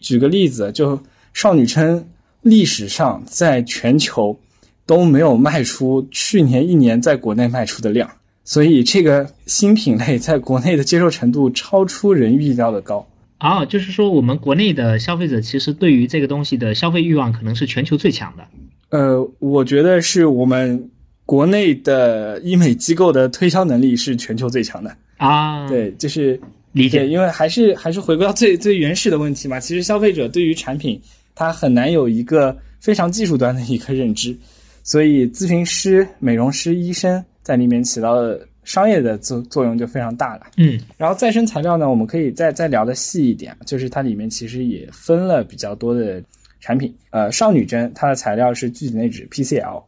[0.00, 1.00] 举个例子，就
[1.32, 2.08] 少女称
[2.42, 4.36] 历史上在全球
[4.84, 8.10] 都没有卖出去年一年在国内卖出的量。
[8.42, 13.06] 所以这个新品类在国内的接受程度超出人预料的高
[13.38, 18.44] 啊，就是说我们国内的消费者其实对于这个东西的消费欲望可能是全球最强的。
[18.90, 20.90] 呃，我觉得是我们
[21.24, 25.68] 国内的医美机构的推销能力是全球最强的啊。
[25.68, 26.38] 对，就是
[26.72, 29.58] 理解，因为还是还是回归到最最原始的问题嘛。
[29.58, 31.00] 其实消费者对于产品
[31.34, 34.36] 他很难有一个非常技术端的一个认知，
[34.84, 37.24] 所以咨询师、美容师、医生。
[37.42, 40.42] 在里面起到的商业的作作用就非常大了。
[40.58, 46.22] 嗯，然后再生材料呢，我们可以再再聊的细一点，就是它里面其实也分了比较多的
[46.60, 46.94] 产品。
[47.10, 49.82] 呃，少女针它的材料是聚酯内酯 PCL，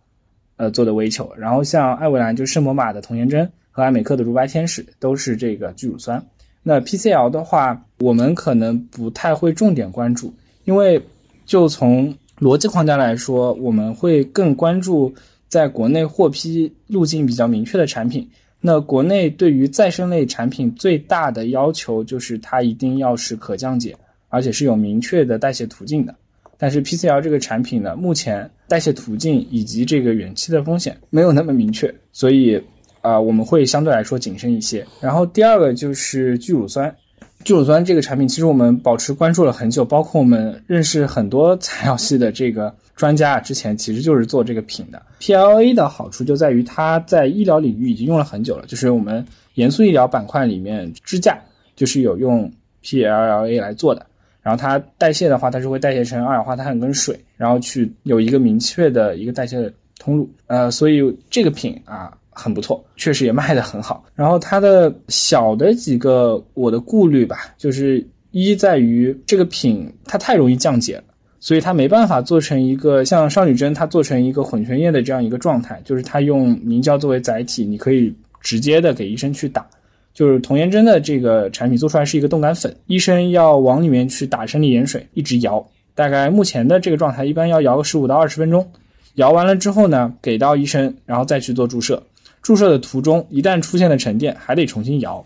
[0.56, 1.32] 呃做的微球。
[1.36, 6.24] 然后像艾维兰就圣魔玛的童颜针和爱美克的如白天使都是这个聚乳酸。
[6.62, 11.00] 那 PCL 的话，我们可能不太会重点关注，因为
[11.44, 15.14] 就从逻辑框架来说，我们会更关注。
[15.48, 18.26] 在国内获批路径比较明确的产品，
[18.58, 23.94] 那国内对于再生类产品最大的要求就是它一定要是可降解，
[24.30, 26.14] 而且是有明确的代谢途径的。
[26.62, 32.62] 但是 PCL 这个产品呢，目前代谢途径以及这个远期的风险没有那么明确，所以
[33.00, 34.86] 啊，我们会相对来说谨慎一些。
[35.00, 36.94] 然后第二个就是聚乳酸。
[37.42, 45.02] 聚乳酸这个产品，其实我们保持关注了很久，包括我们认识很多材料系的这个专家啊，之前其实就是做这个品的。
[45.18, 51.36] PLA 的好处就在于它在医疗领域已经用了很久了，就是我们严肃医疗板块里面支架
[51.74, 52.48] 就是有用
[52.84, 54.06] PLLA 来做的。
[54.42, 60.28] 然后它代谢的话，它是会代谢成二氧化碳跟水，然后去有一个明确的一个代谢通路。
[60.46, 61.00] 呃，所以
[61.30, 62.12] 这个品啊。
[62.34, 64.02] 很不错，确实也卖得很好。
[64.14, 71.04] 然后它的小的几个我的顾虑吧，就是一在于这个品它太容易降解了，
[71.40, 79.66] 所以它没办法做成一个像少女针，它做成一个混悬液的这样一个状态，就是它用凝胶作为载体，你可以直接的给医生去打。
[80.14, 88.70] 就是童颜针的这个产品做出来是一个冻干粉，医生要往里面去打生理盐水，一直摇，大概目前的这个状态一般要摇个十五到二十分钟，
[89.14, 92.02] 摇完了之后呢，给到医生，然后再去做注射。
[92.42, 95.24] 注射的途中，一旦出现了沉淀，还得重新摇，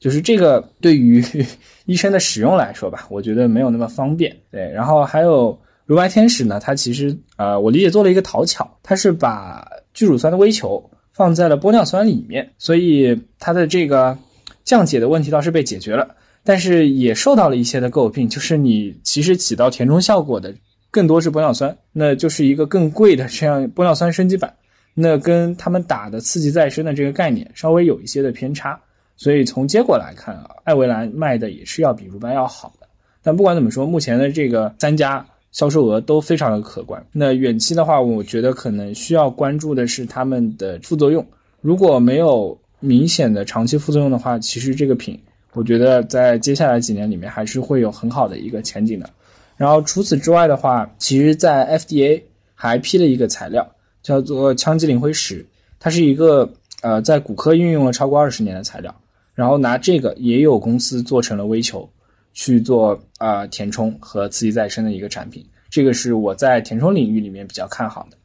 [0.00, 1.24] 就是这个对于
[1.86, 4.36] 医生的使用来说吧，我觉得没有那么方便。
[4.50, 10.82] 对，然后还有如白天使呢，它其实呃，我理解做了一个讨巧，它是把聚乳酸的微球
[11.18, 14.16] 放在了玻尿酸里面，所以它的这个
[14.62, 20.54] 降解的问题倒是被解决了，但是也受到了一些的诟病，就是你其实起到填充效果的
[20.92, 24.54] 更多是玻尿酸，那就是一个更贵的这样玻尿酸升级版。
[24.94, 28.80] 那跟他们打的刺激再生的这个概念稍微有一些的偏差，
[29.16, 32.86] 所以从结果来看啊，艾维兰卖的也是要比如班要好的。
[33.24, 37.04] 但不管怎么说，目前的这个三家销售额都非常的可观。
[37.12, 41.24] 那远期的话，我觉得可能需要关注的是他们的副作用。
[41.60, 45.18] 如果没有明显的长期副作用的话，其实这个品，
[45.52, 49.08] 我觉得在接下来几年里面还是会有很好的一个前景的。
[49.56, 52.22] 然后除此之外的话，其实在 FDA
[52.54, 53.66] 还批了一个材料。
[54.00, 55.44] 叫做羟基磷灰石，
[55.78, 56.48] 它是一个
[56.82, 58.94] 呃在骨科运用了超过二十年的材料，
[59.34, 61.86] 然后拿这个也有公司做成了微球
[62.32, 68.16] 去做啊填充和刺激再生的一个产品，这个是我在填充领域里面比较看好的。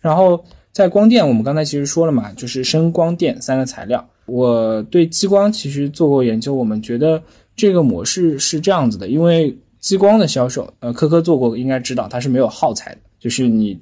[0.00, 7.22] 然后在光电，我们刚才其实说了嘛，就是声光电三个材料，我对激光其实做过研究，我们觉得
[7.54, 13.80] 这个模式是这样子的，因为激光的销售，呃，科科做过应该知道它是没有耗材的，就是你。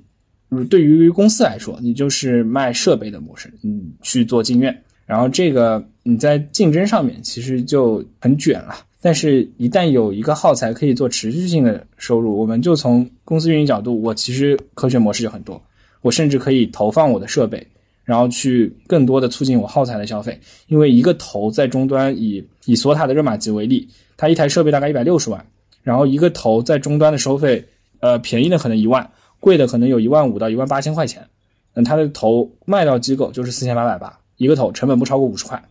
[0.69, 4.77] 对于公司来说，你就是卖设备的模式，嗯，去做进院，
[5.07, 8.75] 然后这个你在竞争上面其实就很卷了。
[9.03, 15.61] 但是，一旦有一个耗材可以做持续性的收入，我们就从公司运营角度，我其实科学模式就很多，
[16.03, 17.67] 我甚至可以投放我的设备，
[18.05, 20.39] 然后去更多的促进我耗材的消费。
[20.67, 23.89] 因为一个头在终端，以以索塔的热玛吉为例，
[24.19, 25.43] 它一台设备大概一百六十万，
[25.83, 27.65] 然后一个头在终端的收费，
[28.01, 31.27] 呃，便宜的可能一万，贵的可能有一万五到一万八千块钱。
[31.73, 35.63] 那它的头卖到机构就是四千八百八一个头，成本不超过五十块，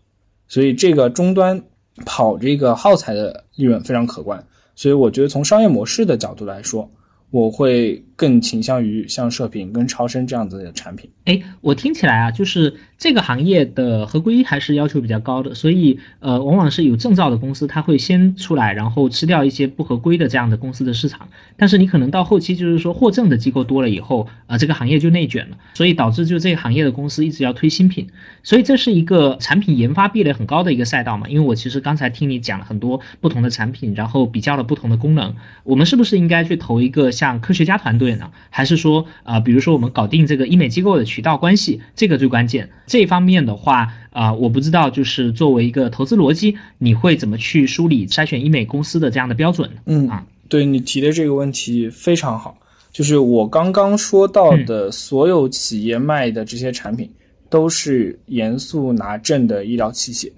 [0.47, 1.61] 所以这个终端
[2.05, 4.43] 跑这个耗材的利润非常可观。
[4.75, 6.89] 所以我觉得从商业模式的角度来说。
[7.31, 11.09] 我会更倾向于像射频跟超声这样子的产品。
[11.23, 21.29] 哎，我听起来啊，就是这个行业的合规还是要求比较高的，所以呃，往往是有证照的公司，它会先出来，然后吃掉一些不合规的这样的公司的市场。
[21.55, 28.09] 但是你可能到后期就是说获证的机构多了以后，啊，这个行业就内卷了，所以导致就这个行业的公司一直要推新品。
[28.43, 31.29] 所以这是一个产品研发壁垒很高的一个赛道嘛。
[31.29, 37.11] 因为我其实刚才听你讲了很多不同的产品，然后比较了不同的功能，我们是不是应该去投一个？
[37.11, 42.69] 像科学家团队呢，还是说啊，比如说我们搞定这个医美机构的渠道关系，这个最关键。
[42.87, 49.69] 这一方面的话啊，我不知道，就是作为一个投资逻辑，你会怎么去梳理筛选医美公司的这样的标准？
[49.85, 52.57] 嗯啊，对你提的这个问题非常好，
[52.91, 57.09] 就是我刚刚说到的所有企业卖的这些产品，
[57.49, 60.31] 都是严肃拿证的医疗器械，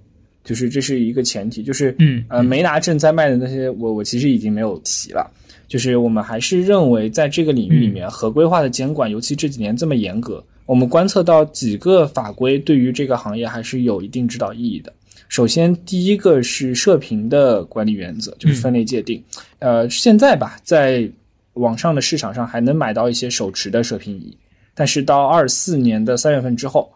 [0.44, 5.32] 就是这是一个前提，就是嗯呃没拿证在卖的那些，我我其实已经没有提了。
[5.72, 14.92] 就是我们还是认为，在这个领域里面，合规化的监管，尤其这几年这么严格，我们观测到几个法规对于这个行业还是有一定指导意义的。
[15.30, 19.24] 首先，第一个是射频的管理原则，就是分类界定。
[19.60, 21.10] 呃，现在吧，在
[21.54, 24.36] 网上的市场上还能买到一些手持的射频仪，
[24.76, 26.92] 但是到二四年的三月份之后，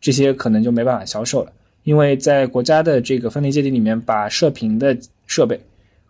[0.00, 1.52] 这些可能就没办法销售了，
[1.84, 4.98] 因为在国家的这个分类界定里面，把射频的
[5.28, 5.60] 设备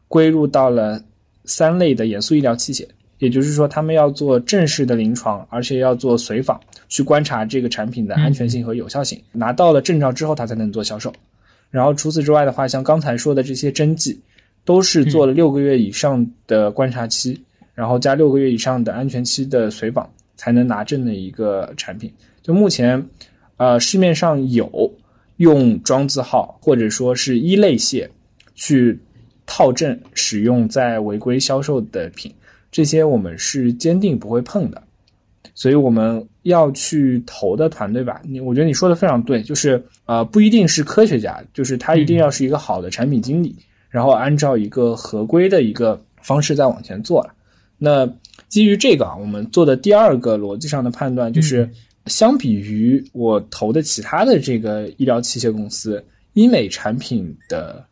[0.09, 0.99] 归入到了。
[1.47, 2.87] 三类的严肃医疗器械，
[3.19, 9.19] 也就是说，他们要做正式的临床，而且要做随访，去观察这个产品的安全性和有效性。
[9.33, 11.13] 拿到了证照之后，他才能做销售。
[11.71, 14.21] 然后除此之外的话，像刚才说的这些针剂，
[14.65, 17.41] 都是做了六个月以上的观察期，
[17.75, 22.13] 然后加六个月以上的安全期的随访，才能拿证的一个产品。
[22.43, 23.03] 就目前，
[23.57, 24.93] 呃，市面上有
[25.39, 28.09] 用庄字号或者说是一类械
[28.55, 28.99] 去。
[29.47, 32.35] 套证使用在违规销售的品，
[32.71, 34.83] 这些我们是坚定不会碰的。
[35.55, 43.57] 所以我们要去投的团队吧，你我觉得你说的非常对，就是呃不一定是科学家，就是他一定要是一个好的产品经理，
[43.89, 47.33] 然后按照一个合规的一个方式再往前做了。
[47.79, 48.07] 那
[48.49, 51.71] 基于这个啊，我们做的第二个逻辑上的判断就是，
[52.05, 57.83] 相比于我投的其他的这个医疗器械公司，医美产品的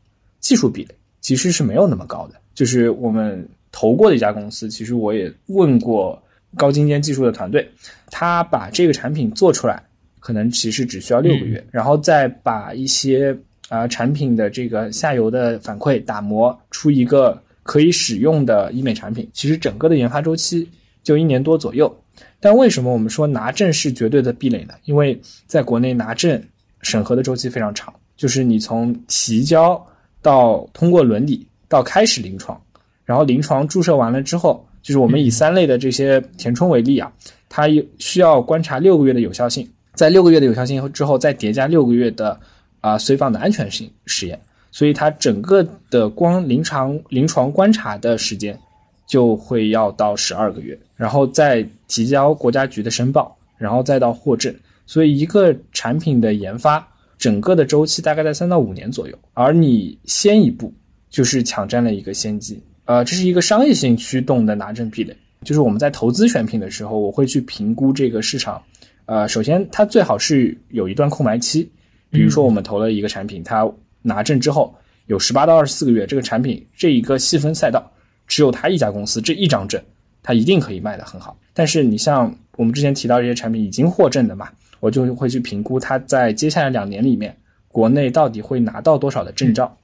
[0.41, 0.95] 技术壁垒。
[1.25, 6.23] 其实是没有那么高的，就是我们投过的一家公司，其实我也问过
[6.55, 7.67] 高精尖技术的团队，
[8.11, 9.83] 他把这个产品做出来，
[10.21, 13.35] 可能其实只需要六个月，然后再把一些
[13.71, 20.69] 啊产品的这个下游的反馈打磨出一个可以使用的医美产品，其实整个的研发周期
[21.03, 21.91] 就一年多左右。
[22.39, 24.75] 但为什么我们说拿证是绝对的壁垒呢？
[24.85, 26.39] 因为在国内拿证
[26.83, 29.83] 审核的周期非常长，就是你从提交。
[30.25, 32.59] 到通过伦理到开始临床，
[33.05, 37.13] 然后临床注射完了之后，就是我们以三类的这些填充为例啊，
[37.51, 37.69] 它
[37.99, 42.41] 需要观察六个月的有效性，在六个月的有效性之后，再叠加六个月的
[42.81, 48.59] 啊随访的安全性实验，所以它整个的光临床临床观察的时间
[49.07, 54.55] 就会要到十二个月，然后再提交国家局的申报，然后再到获证，
[54.87, 56.89] 所以一个产品的研发。
[57.19, 60.73] 整个的周期大概在三到五年左右，而你先一步
[61.11, 65.17] 就是抢占了一个先机，呃，这是一个商业性驱动的拿证壁垒。
[65.43, 68.63] 就是我们在投资选品的时候，我会去评估这个市场，
[69.05, 71.71] 呃，首先它最好是有一段空白期，
[72.11, 74.75] 比如说我们投了一个产品，它拿证之后
[75.07, 77.93] 有十八到二十四个月，这个产品这一个细分赛道
[78.27, 79.79] 只有它一家公司这一张证，
[80.23, 81.37] 它一定可以卖得很好。
[81.53, 84.49] 但是你像我们之前提到这些产品已经获证的嘛？
[84.85, 87.35] 我就会去评估它在接下来两年里面，
[87.69, 89.75] 国内到底会拿到多少的证照，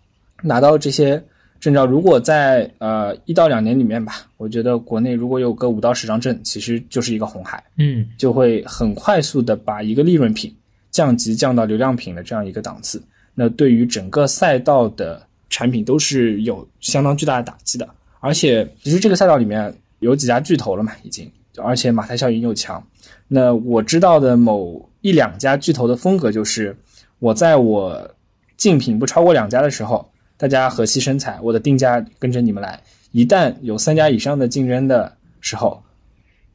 [0.42, 1.24] 拿到这些
[1.58, 10.54] 证照，如果在呃一到两年里面吧，我觉得国内如果有个五到十张证，其实就是一个红海，嗯，就会很快速的把一个利润品
[10.90, 13.02] 降级降到流量品的这样一个档次，
[13.34, 17.88] 那对于整个赛道的产品都是有相当巨大的打击的，
[18.20, 21.26] 而且其实这个赛道里面有几家巨头了嘛，已经，
[21.60, 22.84] 而且马太效应又强，
[23.28, 24.88] 那我知道的某。
[25.02, 26.76] 一两家巨头的风格就是，
[27.20, 28.14] 我在我
[28.58, 30.06] 竞品不超过两家的时候，
[30.36, 32.78] 大家和气生财，我的定价跟着你们来。
[33.12, 35.82] 一旦有三家以上的竞争的时候，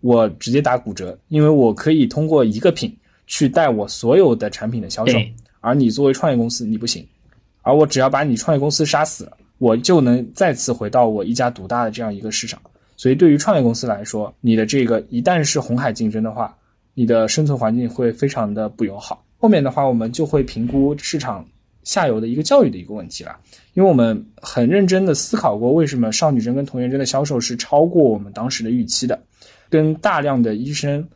[0.01, 2.95] 我直接打骨折，因为我可以通过一个品
[3.25, 5.17] 去带我所有的产品的销售，
[5.59, 7.03] 而你作为创业公司你不行，
[7.63, 9.27] 而我只要把你创业公司杀死，
[9.57, 12.61] 我就能再次回到我一家独大的这样一个市场。
[12.97, 16.55] 所以对于创业公司来说，你的这个一旦是红海竞争的话，
[16.93, 19.23] 你的生存环境会非常的不友好。
[19.37, 21.45] 后面的话，我们就会评估市场
[21.83, 23.37] 下游的一个教育的一个问题了，
[23.73, 29.21] 因为我们很认真的思考过，为什么少女针跟童颜针的销售是超过我们当时的预期的，
[29.69, 31.07] 跟大量的医生。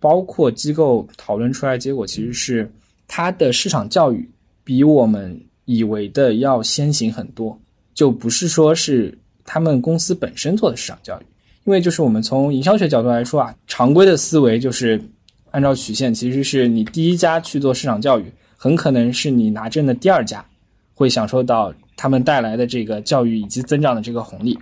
[0.00, 2.72] 包括机构讨论出来结果，其实是
[3.08, 4.30] 它的市场教育
[4.62, 7.60] 比我们以为的要先行很多，
[7.94, 9.18] 就不是说是
[9.48, 11.24] 他们公司本身做的市场教育，
[11.64, 15.02] 因为就是我们从营销学角度来说啊，常规的思维就是
[15.50, 20.44] 按照曲线，其实是你第一家去做市场教育，很可能是你拿证的第二家
[20.92, 24.58] 会享受到他们带来的这个教育以及增长的这个红利。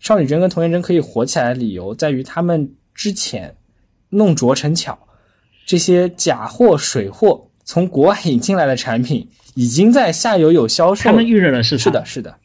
[0.00, 3.54] 少女针跟童颜针可以火起来的理由在于他们之前。
[4.14, 4.98] 弄拙成巧，
[5.64, 11.04] 这些假货、水货从国外引进来的产品，已经在下游有销售。
[11.04, 11.84] 他们预热了市场。
[11.84, 12.36] 是的，是的，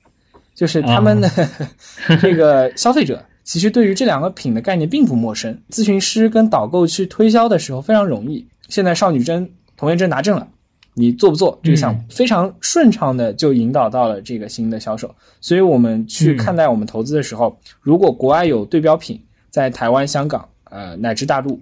[0.58, 1.30] 就是他们的
[2.20, 5.56] 这个消费者，其实对于这两个品的概念并不陌生。
[5.70, 8.44] 咨询师跟导购去推销的时候非常容易。
[8.68, 9.48] 现在少女针、
[9.78, 10.48] 童颜针拿证了，
[10.96, 12.02] 你做不做这个项目？
[12.10, 15.14] 非常顺畅的就引导到了这个新的销售。
[15.40, 20.44] 所以我们去看待我们投资的时候，如果国外有对标品，在台湾、香港。
[20.70, 21.58] 呃，乃至大陆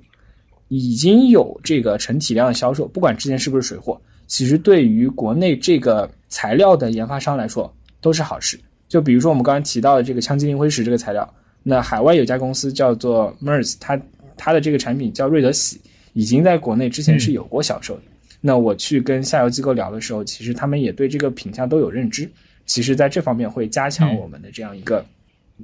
[0.68, 7.72] 已经有这个成体量的销售，不管之前是不是水货，其实对于国内这个材料的研发商来说
[8.02, 8.60] 都是好事。
[8.88, 11.34] 就比如说我们刚刚提到的这个羟基磷灰石这个材料，
[11.64, 14.00] 那海外有家公司叫做 MERS，它
[14.38, 15.80] 它的这个产品叫瑞德喜，
[16.14, 18.02] 已经在国内之前是有过销售的。
[18.42, 22.30] 那我去跟下游机构聊的时候，其实他们也对这个品相都有认知，
[22.66, 25.06] 其实在这方面会加强我们的这样一个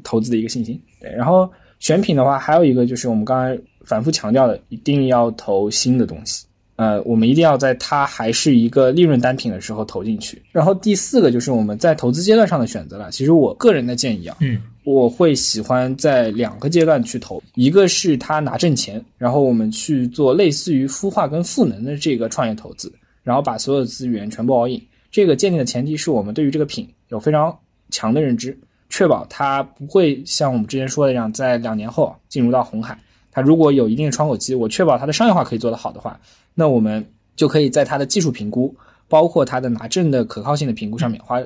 [0.04, 0.82] 投资的一个信心。
[1.00, 1.52] 对，然后。
[1.82, 6.46] 选品的话，还有一个就是我们刚才反复强调的，一定要投新的东西。
[6.82, 10.42] 呃，我们一定要在它还是一个利润单品的时候投进去。
[10.52, 13.12] 然后第四个就是我们在投资阶段上的选择了。
[13.12, 24.82] 其实我个人的建议啊，嗯，我会喜欢在两个阶段去投，一个是它拿挣钱，然后我们去做类似于孵化跟赋能的这个创业投资，然后把所有的资源全部 all in。
[25.12, 27.56] 这个建立的前提是我们对于这个品有非常
[27.92, 28.58] 强的认知。
[28.90, 32.98] 确保它不会像我们之前说的这样，在两年后进入到红海。
[33.32, 36.20] 它如果有一定的窗口期，我确保它的商业化可以做得好的话，
[36.54, 37.06] 那我们
[37.36, 38.76] 就可以在它的技术评估，
[39.08, 41.42] 包括它的拿证的可靠性的评估上面花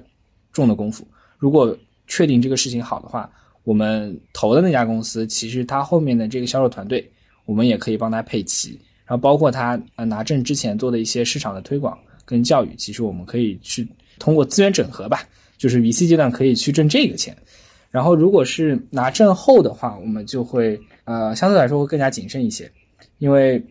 [0.51, 1.07] 重的功夫。
[1.37, 1.77] 如果
[2.07, 3.29] 确定这个事情好的话，
[3.63, 7.07] 我们投的那家公司，其实它后面的这个销售团队，
[7.45, 8.79] 我们也可以帮他配齐。
[9.05, 15.21] 然后包括他拿证之前做的一些市场的推广跟教育，其实我们可以去通过资源整合吧。
[15.57, 17.35] 就是 VC 阶段可以去挣这个钱，
[17.95, 22.69] 然后如果是拿证后的话，我们就会呃相对来说会更加谨慎一些，
[23.19, 23.65] 因为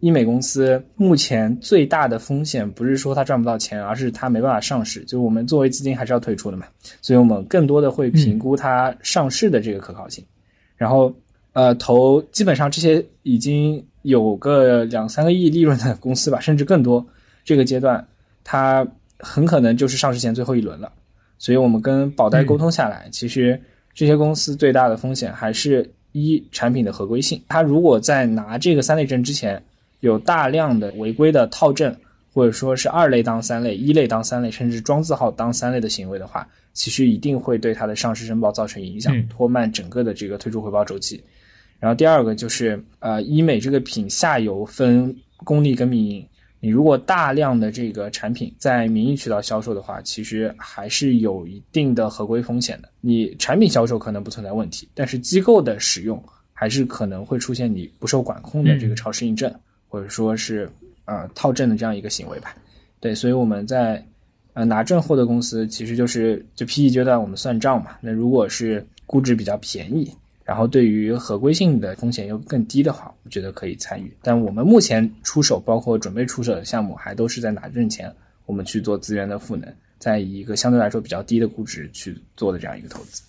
[0.00, 5.04] 医美公司目前最大的风险不是说它赚不到钱，而是它没办法上市。
[5.04, 6.64] 就我们作为基金还是要退出的嘛，
[7.02, 10.24] 所以我们更多的会评估它上市的这个可靠性。
[10.74, 11.14] 然后
[11.52, 17.06] 呃投基本上这些已经有个两三个亿利润的公司吧，甚至更多，
[17.44, 18.02] 这个阶段
[18.42, 20.90] 它很可能就是上市前最后一轮了。
[21.38, 23.60] 所以我们跟保代沟通下来，其实
[23.94, 27.42] 这些公司最大的风险还是一产品的合规性。
[27.48, 29.62] 它如果在拿这个三类证之前，
[30.00, 31.94] 有大量的违规的套证，
[32.32, 41.22] 或者说是二类当三类、一类当三类，甚至装字号当三类的行为的话，其实一定会对它的上市申报造成影响，拖慢整个的这个退出回报周期。
[41.78, 45.14] 然后第二个就是，呃，医美这个品下游分
[45.44, 46.26] 公立跟民营。
[46.66, 52.88] 你如果大量的这个产品在民营渠道销售的话，其实还是有一定的合规风险的。
[53.00, 56.20] 你产品销售可能不存在问题，但是机构的使用
[56.52, 59.54] 还是可能会出现你不受管控的这个超市印证，
[59.86, 60.68] 或者说是
[61.04, 62.52] 呃套证的这样一个行为吧。
[62.98, 64.04] 对，所以我们在
[64.54, 67.92] 呃拿证后的公司，其实就是就 PE 阶段我们算账嘛。
[68.00, 70.12] 那如果是估值比较便宜。
[70.46, 74.16] 然后对于合规性的风险又更低的话，我觉得可以参与。
[74.22, 78.14] 但我们目前出手，包括准备出手的项目，还都是在拿证钱，
[78.46, 79.68] 我们去做资源的赋能，
[79.98, 83.22] 在以一个相对来说比较低的估值去做的这样一个投资。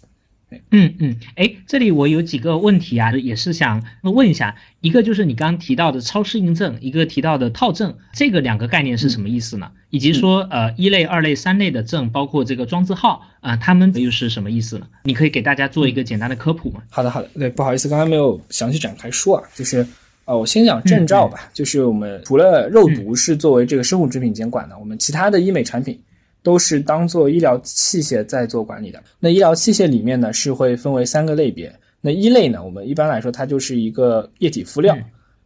[0.71, 4.55] 嗯嗯，哎，这里我有几个问题啊，也是想问一下。
[4.79, 9.69] 一个就是你刚刚提到的超适应症，一个提到的套证，这个两个概念是什么意思呢？
[9.89, 14.87] 以及说呃一类、二类、三类的证，包括这个装字号啊，他们又是什么意思呢？
[15.03, 16.81] 你可以给大家做一个简单的科普吗？
[16.89, 19.85] 好的好的，对，不好意思，刚才没有详细展开说啊，就是
[20.23, 25.99] 呃我先讲证照吧，就是我们除了肉毒是作为这个生物制品监管的，我们其他的医美产品。
[26.47, 29.03] 都是当做医疗器械在做管理的。
[29.19, 31.69] 那医疗器械里面呢，是会分为三个类别。
[31.99, 34.97] 那一类呢，我们一般来说它就是一个液体敷料，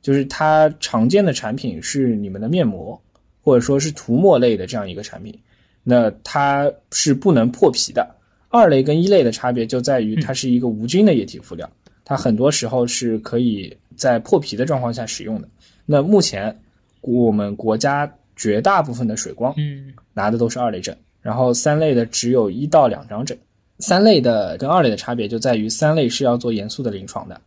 [0.04, 3.02] 就是它常见的产品是你们的面膜，
[3.42, 5.36] 或者说是涂抹类的这样一个产品，
[5.84, 8.08] 那它是不能破皮的。
[8.50, 11.68] 二类跟一类的差别就在于它是一个无菌的液体敷料，
[12.06, 15.50] 它很多时候是可以在破皮的状况下使用的。
[15.84, 16.56] 那目前
[17.02, 23.38] 我们国家绝大部分的水光，嗯，拿的都是二类证，然后三类的只有一到两张证。
[23.78, 27.40] 三类的跟二类的差别就在于三类是要做严肃的临床的，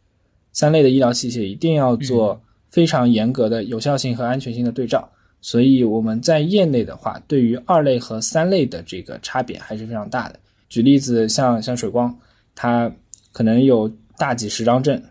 [0.52, 2.40] 三类的医疗器械一定要做
[2.70, 5.10] 非常严格的有效性和安全性的对照。
[5.40, 10.38] 所以我们在业内的话，对于二类和三类的这个差别还是非常大的。
[10.68, 12.16] 举例子，像像水光，
[12.54, 12.90] 它
[13.32, 15.02] 可能有大几十张证，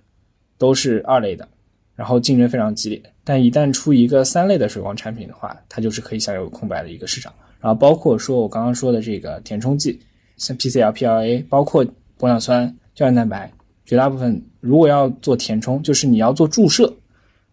[0.57, 1.47] 都是二类的，
[1.95, 3.01] 然后竞争非常激烈。
[3.23, 7.33] 但一旦出一个三类的水光产品的话，它就是可以享有空白的一个市场。
[7.59, 9.99] 然后包括说我刚刚说的这个填充剂，
[10.37, 11.85] 像 PCL、PLA，包括
[12.19, 13.51] 玻尿酸、胶原蛋白，
[13.85, 16.93] 绝大部分如果要做填充，就是你要做注射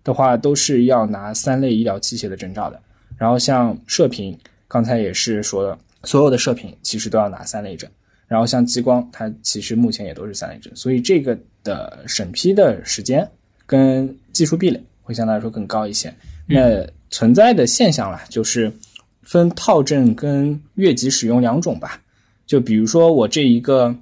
[0.02, 2.80] 的话，都是要拿三类医疗器械的证照的。
[3.16, 4.36] 然后像射频，
[4.66, 7.88] 刚才也是说了，所有的射频其实都要拿三类证。
[8.26, 13.28] 然后像激光，它其实目前也都是三类证，所以这个的审批的时间
[13.70, 16.12] 跟技术壁垒会相对来说更高一些。
[16.48, 18.72] 那存在的现象啦，就是
[19.22, 22.02] 分套证跟越级使用两种吧。
[22.48, 23.94] 就比如说我这一个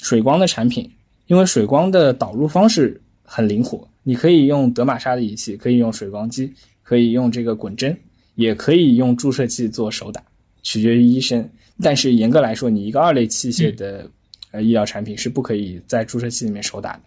[0.00, 0.88] 水光的产品，
[1.26, 6.52] 因为水光的导入方式很灵活，你可以用德玛莎的仪器，可以用水光机，
[6.84, 7.98] 可以用这个滚针，
[8.36, 10.22] 也可以用注射器做手打，
[10.62, 11.44] 取决于医生。
[11.82, 14.08] 但是严格来说，你一个二类器械的
[14.52, 17.00] 呃医疗产品是不可以在注射器里面手打的。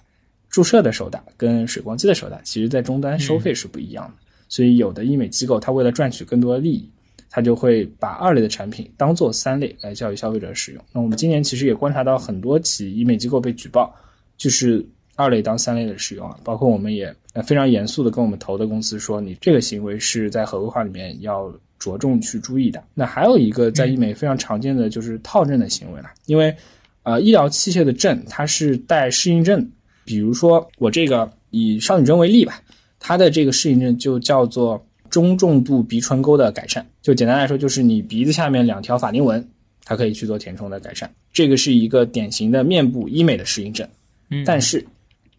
[0.52, 4.14] 注射的手打跟水光肌的手打，其实在终端收费是不一样的。
[4.48, 6.88] 所以有的医美机构，它为了赚取更多的利益，
[7.30, 10.84] 它就会把二类的产品当做三类来教育消费者使用。
[10.92, 13.92] 那我们今年其实也观察到很多起医美机构被举报，
[14.38, 14.86] 就是
[15.16, 16.38] 二类当三类的使用啊。
[16.44, 21.52] 包括我们也非常严肃的跟我们投的公司说，你这个行为是在合规化里面要。
[21.82, 22.84] 着重去注意的。
[22.94, 26.56] 那还有一个在医美非常常见的就是套证的行为了，因为，
[27.02, 29.68] 呃，医疗器械的证它是带适应症，
[30.06, 32.62] 比如说我这个以少女针为例吧，
[33.00, 39.46] 它的这个适应症就叫做中重度鼻唇沟的改善，就简单来说就是你鼻子下面两条法令纹，
[39.84, 43.88] 它可以去做填充的改善，这个是一个典型的面部医美的适应症。
[44.30, 44.86] 嗯，但是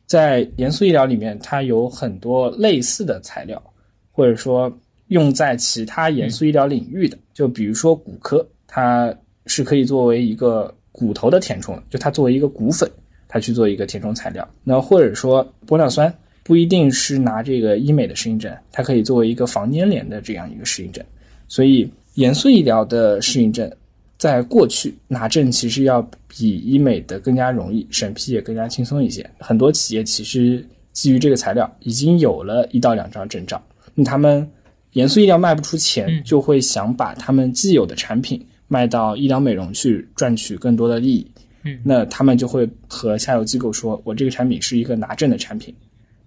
[0.06, 3.62] 在严肃医疗里面，它有很多类似的材料，
[4.10, 4.72] 或者说。
[5.08, 12.90] 用在其他严肃医疗领域的，就比如说骨科，它是可以作为一个骨头的填充的，就它作为一个骨粉，
[13.33, 14.47] 它去做一个填充材料。
[14.62, 16.12] 那或者说玻尿酸，
[16.43, 21.03] 不一定是拿这个医美的适应症，它可以作为一个防粘连的这样一个适应症。
[21.49, 23.70] 所以严肃医疗的适应症，
[24.18, 29.28] 在过去拿证其实要比医美的更加容易，审批也更加轻松一些。
[29.39, 30.62] 很多企业其实
[30.93, 33.61] 基于这个材料已经有了一到两张证照，
[33.95, 34.47] 那他们。
[34.93, 41.26] 严肃医疗卖不出钱，就会想把他们既有的产品卖到医疗美容去赚取更多的利益。
[41.64, 45.74] 嗯，那他们就会和下游机构说：“我这个产品是一个拿证的产品。”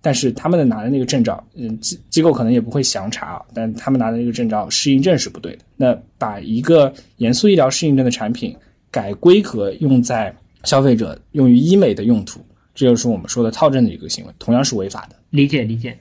[0.02, 3.42] 但是他们的拿的那个证照，嗯，机机构可能也不会详查啊。
[3.56, 5.60] 但他们拿的那个证照适应症是不对的。
[5.76, 8.56] 那把一个严肃医疗适应症的产品
[8.92, 10.32] 改规格用在
[10.64, 12.40] 消费者用于医美的用途，
[12.76, 15.16] 这就是我们说的套证的一个行为，同样是违法的。
[15.32, 15.98] 理解理解。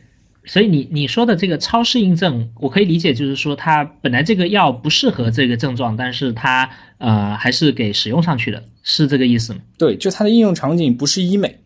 [0.47, 6.68] 所以你你说的这个超适应症，我可以理解，就是说它本来这个药不适合这个症状，但是它
[6.99, 9.61] 呃还是给使用上去的，是这个意思吗？
[9.78, 11.61] 对，就它的应用场景不是医美，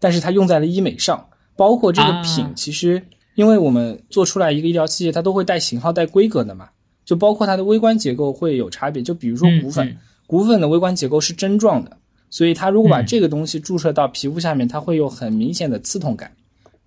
[0.00, 3.02] 但是它用在了医美上，包括这个品，其实
[3.34, 6.70] 因为我们做出来一个医疗器械，它都会带型号、带规格的嘛，
[7.04, 11.98] 就包括它的微观结构会有差别，就比如说骨粉，骨粉的微观结构是针状的，
[12.30, 16.32] 所以它如果把这个东西注射到皮肤下面，它会有很明显的刺痛感。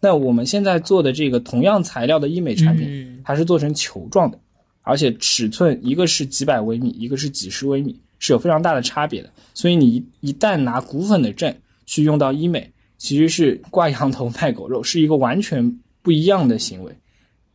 [0.06, 4.38] 那我们现在做的这个同样材料的医美产品，它是做成球状的，
[4.84, 9.32] 而且尺寸一个是几百微米，一个是几十微米，是有非常大的差别的。
[9.56, 11.51] 所以你一旦拿骨粉的证
[11.88, 16.95] 去用到医美，其实是挂羊头卖狗肉，是一个完全不一样的行为。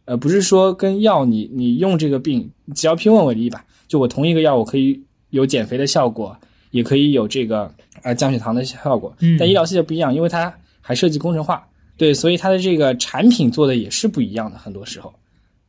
[0.06, 6.36] 呃，不是说跟药你你用这个病，只要拼问为例吧，就我同一个药，我可以有减肥的效果，
[6.72, 7.72] 也可以有这个
[8.02, 9.14] 呃降血糖的效果。
[9.38, 11.64] 但医疗器械不一样，因为它还涉及工程化。
[12.00, 15.12] 对，所以它的这个产品做的也是不一样的，很多时候，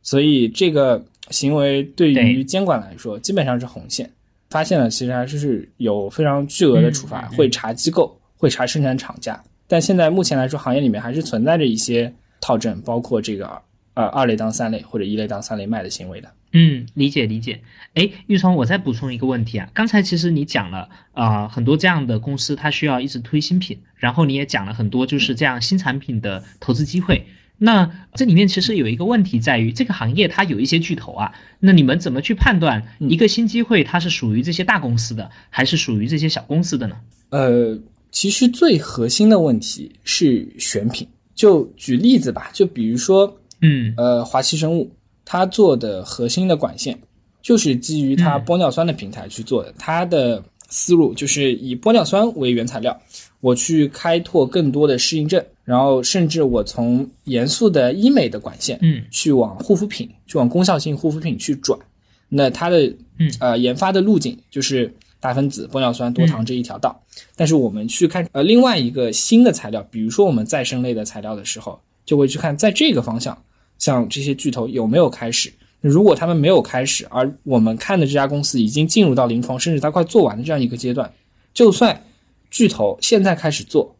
[0.01, 4.09] 所以这个行为对于监管来说基本上是红线，
[4.49, 9.43] 发现了其实还是是有非常巨额的处罚，会查机构，会查生产厂家。
[9.67, 12.09] 但现在目前来说，行业里面还是存在着一些
[12.39, 13.61] 套证，包括这个
[13.93, 16.31] 呃二类当三类或者一类当三类卖的行为的。
[16.53, 17.61] 嗯，理解理解。
[17.93, 19.69] 哎，玉聪，我再补充一个问题啊。
[19.73, 27.25] 刚才其实你讲了啊，很多这样的公司，它需要一直推新品，然后你也讲了很多就是这样新产品的投资机会。
[27.57, 36.97] 那这里面其实有一个问题在于，这个行业它有一些巨头啊，那你们怎么去判断一个新机会它是属于这些大公司的，还是属于这些小公司的呢？
[37.29, 37.79] 呃，
[38.09, 41.07] 其实最核心的问题是选品。
[41.33, 44.91] 就举例子吧，就比如说，嗯，呃，华西生物
[45.23, 46.99] 它做的核心的管线
[47.41, 52.99] 就是基于它玻尿酸的平台去做的，它的思路就是以玻尿酸为原材料，
[53.39, 55.43] 我去开拓更多的适应症。
[55.63, 61.79] 然后甚至我从严肃的医美的管线，嗯，去往护肤品，去往功效性护肤品去转，
[62.27, 62.87] 那它的，
[63.19, 66.99] 嗯，呃，研发的路径就是大分子玻尿酸多糖这一条道。
[67.37, 73.41] 但是我们去看呃另外一个新的材料，比如说我们再生类的材料的时候，就会去看在这个方向，
[73.81, 75.51] 像这些巨头有没有开始。
[75.81, 81.11] 如果他们没有开始，而我们看的这家公司已经进入到临床，甚至它快做完的这样一个阶段，
[81.53, 82.01] 就算
[82.49, 83.93] 巨头现在开始做。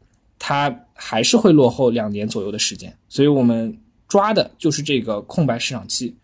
[0.44, 3.78] 它还是会落后两年左右的时间，所以我们
[4.08, 6.16] 抓的就是这个空白市场期。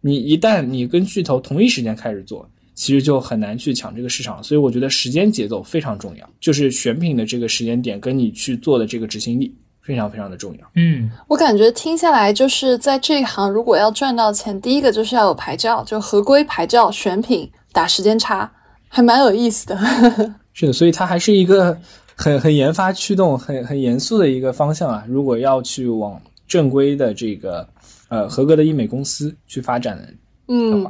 [0.00, 4.42] 你一旦你跟巨头同一时间开始做，其实就很难去抢这个市场。
[4.42, 10.66] 所以我觉得时间节奏非常重要，就是选品的这个时间点跟你去做的这个执行力非常非常的重要。
[10.76, 18.50] 嗯，我感觉听下来就是在这一行，如果要赚到钱，第一个就是要有牌照，就合规牌照，选品打时间差，
[18.88, 19.78] 还蛮有意思的。
[20.54, 21.78] 是的，所以它还是一个。
[22.14, 25.02] 很很研发驱动，很很严肃的一个方向啊！
[25.08, 27.66] 如果要去往正规的这个
[28.08, 30.06] 呃合格的医美公司去发展的
[30.48, 30.86] 嗯，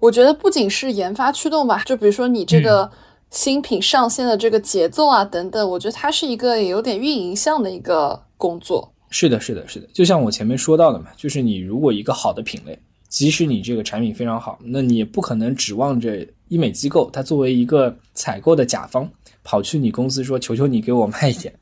[0.00, 2.90] 我觉得不仅是研发驱动吧，就比如说你这个
[3.34, 8.88] 新品上线的这个节奏啊等等，我觉得它是一个有点运营向的一个工作。
[9.10, 12.78] 是的，是的，是的，就像我前面说到的嘛，就是你如果一个好的品类，
[13.08, 19.08] 即使你这个产品非常好，那你也不可能指望着医美机构它作为一个采购的甲方。
[19.42, 21.52] 跑去你公司说求求你给我卖一点，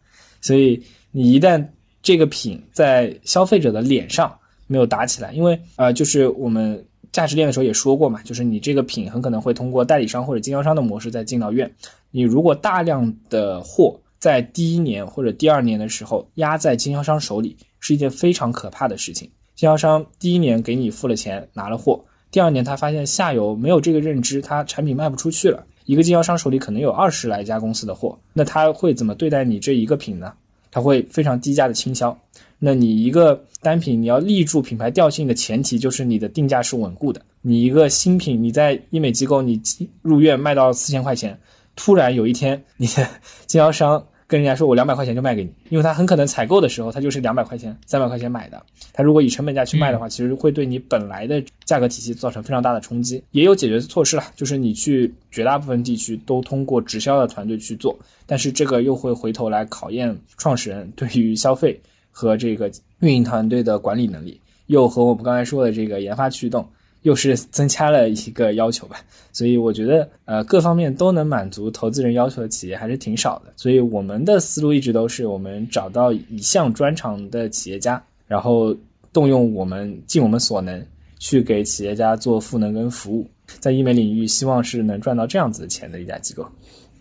[0.40, 1.66] 所以你一旦
[2.00, 4.32] 这个品在消费者的脸上
[4.66, 11.70] 没有打起来，因为呃，就是我们价值链的时候也说过嘛，就是你这个品很可能会通过代理商或者经销商的模式再进到院。
[12.10, 19.30] 你如果大量的货在第一年或者第二年的时候压在经销商手里，是一件非常可怕的事情。
[19.54, 25.66] 经销商第一年给你付了钱拿了货，第二年他发现下游没有这个认知，他产品卖不出去了。
[25.84, 30.32] 一个经销商手里可能有二十来家公司的货，那他会怎么对待你这一个品呢？
[30.70, 32.16] 他会非常低价的倾销。
[32.64, 37.20] 那你一个单品，你要立住品牌调性的前提就是你的定价是稳固的。
[37.40, 39.60] 你一个新品，你在医美机构你
[40.00, 41.36] 入院卖到四千块钱，
[41.74, 43.08] 突然有一天你的
[43.46, 44.06] 经销商。
[44.28, 48.62] 跟人家说，我两百块钱就卖给你，因为他很可能采购的时候，他就是两百块钱、三百块钱买的。
[48.94, 53.22] 他如果以成本价去卖的话，其实会对你本来的价格体系造成非常大的冲击。
[53.32, 57.94] 也有解决措施了，就是你去绝大部分地区都通过直销的团队去做，
[58.24, 61.78] 但是这个又会回头来考验创始人对于消费
[62.12, 66.64] 和这个运营团队的管理能力，又和我们刚才说的这个研发驱动。
[67.02, 68.96] 又是增加了一个要求吧，
[69.32, 73.52] 所以我觉得，呃，各方面都能满足投资人要求的企业还是挺少的。
[73.56, 78.72] 所以我们的思路一直都是，我们找到一项专长的企业家，然后
[79.12, 80.80] 动用我们尽我们所能
[81.18, 86.46] 去给企业家做赋能跟服务，在医美领域，希望是能赚到这样子的钱的一家机构。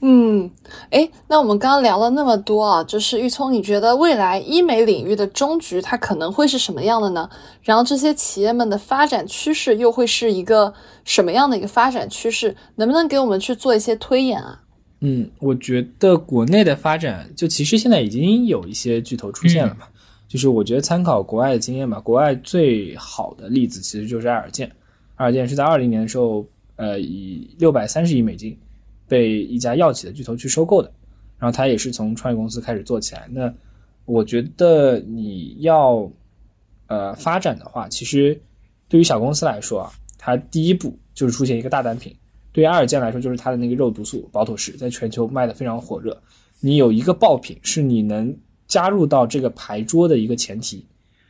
[0.04, 0.50] 嗯，
[0.90, 7.30] 哎，那我们刚刚聊了那么多啊，就是玉聪，你觉得未来医美领域的终局它可能会是什么样的呢？
[7.62, 10.74] 然后这些企业们的发展趋势又会是一个
[11.04, 12.56] 什么样的一个发展趋势？
[12.78, 14.60] 能不能给我们去做一些推演啊？
[15.02, 19.86] 嗯，我觉得国内的发展就其实现在已经有一些巨头出现了嘛，
[20.28, 24.68] 就是我觉得参考国外的经验吧，国外最好的例子其实就是爱尔健，
[25.16, 26.44] 爱尔健是在二零年的时候，
[26.78, 28.58] 呃，以六百三十亿美金。
[29.12, 30.90] 被一家药企的巨头去收购的，
[31.38, 33.28] 然后他也是从创业公司开始做起来。
[33.30, 33.54] 那
[34.06, 36.10] 我觉得你要
[36.88, 38.40] 呃发展的话，其实
[38.88, 42.16] 对于小公司来说啊，它第一步就是出现一个大单品。
[42.54, 46.18] 对于阿尔健来说，就是它的那个肉毒素保妥适，在全球卖的非常火热。
[46.62, 48.34] 你有一个爆品，是你能
[48.66, 50.86] 加入到这个牌桌的一个前提。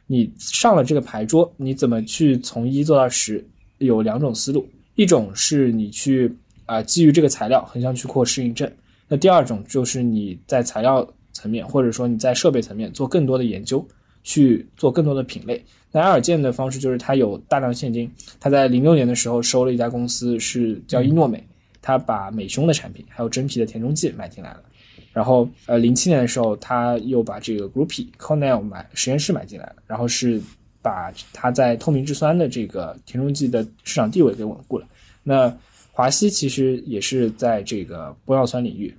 [0.06, 3.44] 你上了这个牌桌，你怎么去从一做到十？
[3.80, 6.32] 有两种思路，一种是你去。
[6.72, 8.72] 啊，基于这个材料横向去扩适应症。
[9.10, 13.86] 那第二种就是你在材料层面，或者说你在设备层面做更多的研究，
[14.24, 15.62] 去做更多的品类。
[15.92, 18.10] 那埃尔健的方式就是它有大量现金，
[18.40, 21.46] 它在零六年的时候收了一家公司，是叫伊诺美，
[21.82, 24.64] 它把美胸的产品还有真皮的填充剂买进来了。
[25.12, 30.42] 然后呃，零七年的时候，他又把这个 Groupie Cornell 买实验室买进来了，然后是
[30.82, 34.88] 把它在透明质酸的这个填充剂的市场地位给稳固了。
[35.22, 35.54] 那
[36.02, 38.92] 华西其实也是在这个玻尿酸领域，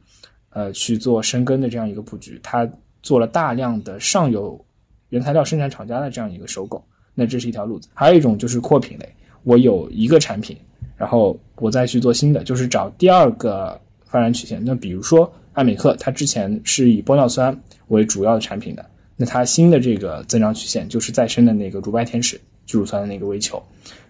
[0.51, 2.39] 呃，去做深耕的这样一个布局。
[2.45, 2.65] 它
[3.03, 4.65] 做了大量的上游
[5.09, 6.81] 原材料生产厂家的这样一个收购，
[7.13, 7.89] 那这是一条路子。
[7.93, 10.57] 还有一种就是扩品类，我有一个产品，
[10.97, 14.63] 然后我再去做新的，就是找第二个发展曲线。
[14.65, 18.87] 那比如说艾美克，它之前是以玻尿酸为主要的产品的，
[19.17, 23.61] 那它新的这个增长曲线就是再生的那个乳白天使聚乳酸的那个微球。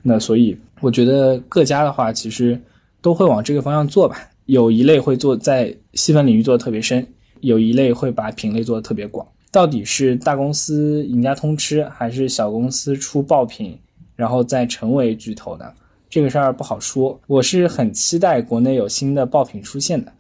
[0.03, 2.61] 那所以我觉得各家的话，其实
[3.03, 4.17] 都会往这个方向做吧。
[4.47, 7.07] 有一类会做在细分领域做的特别深，
[7.41, 9.27] 有一类会把品类做的特别广。
[9.51, 13.79] 到底是大公司赢家通吃，还是小公司出爆品，
[14.17, 15.67] 然后再成为巨头呢？
[16.09, 17.21] 这个事儿不好说。
[17.27, 20.13] 我是很期待国内有新的爆品出现的。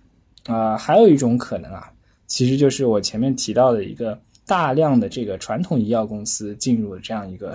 [0.45, 1.91] 啊，还有一种可能啊，
[2.27, 7.55] 其实就是我前面提到的一个大量的这个传统医药公司进入的这样一个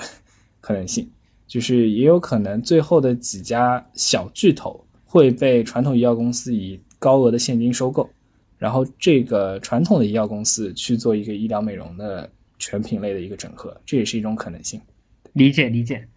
[0.59, 1.09] 可能性，
[1.47, 4.84] 就是也有可能最后的几家小巨头。
[5.18, 8.07] 会被传统医药公司以高额的现金收购，
[8.59, 14.80] 然后这个传统的医药公司去做一个医疗美容的全品类的一个整合，这也是一种可能性。
[15.34, 16.07] 理解理解。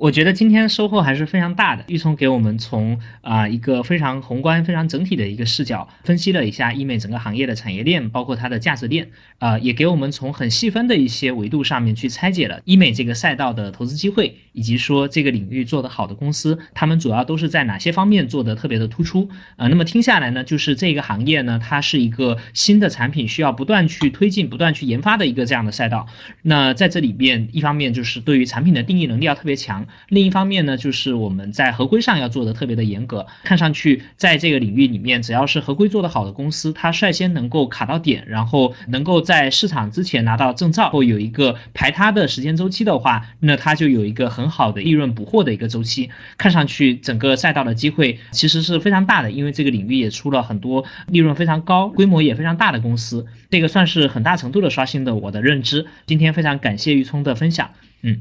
[0.00, 1.84] 我觉得今天收获还是非常大的。
[1.88, 19.28] 玉聪给我们从啊一个非常宏观、非常整体的一个视角分析了一下医美整个行业的产业链，包括它的价值链，啊，也给我们从很细分的一些维度上面去拆解了医美这个赛道的投资机会，以及说这个领域做得好的公司，他们主要都是在哪些方面做得特别的突出。
[19.56, 26.06] 啊，那么听下来呢，就是这个行业呢，它是一个新的产品需要不断去推进、不断去研发的一个这样的赛道。
[26.40, 29.86] 那在这里边，一方面就是对于产品的定义能力要特别强。
[30.08, 33.26] 另一方面呢，就是我们在合规上要做的特别的严格。
[33.44, 46.10] 看上去，在这个领域里面，只要是合规做得好的公司，它率先能够卡到点，然后能够在市场之前拿到证照，或有一个排他的时间周期的话，那它就有一个很好的利润补货的一个周期。
[46.36, 53.26] 看上去，整个赛道的机会其实是非常大的，因为这个领域也出了很多利润非常高、规模也非常大的公司。
[53.50, 55.86] 这个算是很大程度的刷新的我的认知。
[56.06, 57.70] 今天非常感谢玉聪的分享，
[58.02, 58.20] 嗯。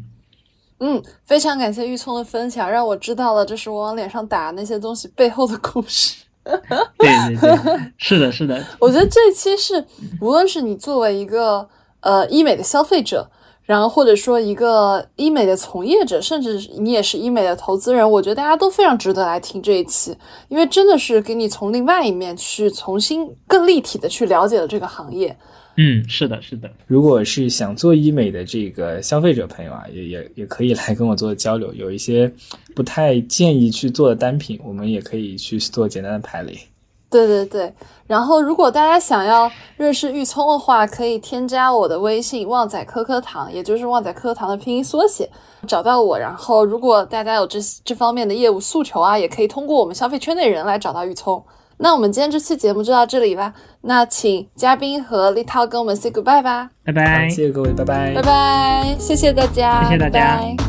[0.80, 6.24] 嗯，非常感谢玉聪的分享，让我知道了这是我往脸上打那些东西背后的故事。
[6.98, 8.64] 对对对，是的，是的。
[8.80, 9.86] 我觉得这一期是，
[10.22, 11.68] 无论是你作为一个
[12.00, 13.30] 呃医美的消费者，
[13.64, 20.18] 然后或者说一个医美的从业者，甚至你也是医美的投资人，我觉得大家都非常值得来听这一期，
[20.48, 25.38] 因为真的是给你从另外一面去重新更立体的去了解了这个行业。
[25.82, 26.70] 嗯，是的，是的。
[26.88, 31.74] 如果是想做医美的这个消费者朋友啊，也也也可以来跟我做交流。
[31.74, 32.30] 有一些
[32.76, 36.60] 不太建议去做的单品，我们也可以去做简单的排雷。
[37.10, 37.74] 对对对。
[38.06, 45.30] 然后，如果大家想要认识玉聪的话，可以添加我的微信“旺仔颗颗糖”，也就是“旺仔颗颗糖”的拼音缩写，
[45.66, 46.20] 找到我。
[46.20, 51.42] 然后，如果大家有这这方面的业务诉求啊，也可以通过我们消费圈内人来找到玉聪。
[51.82, 53.54] 那我们今天这期节目就到这里吧。
[53.82, 56.70] 那请嘉宾和立涛跟我们 say goodbye 吧。
[56.86, 60.69] 拜拜，谢谢各位，拜拜，拜拜，谢谢大家，谢谢大家。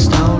[0.00, 0.39] stone.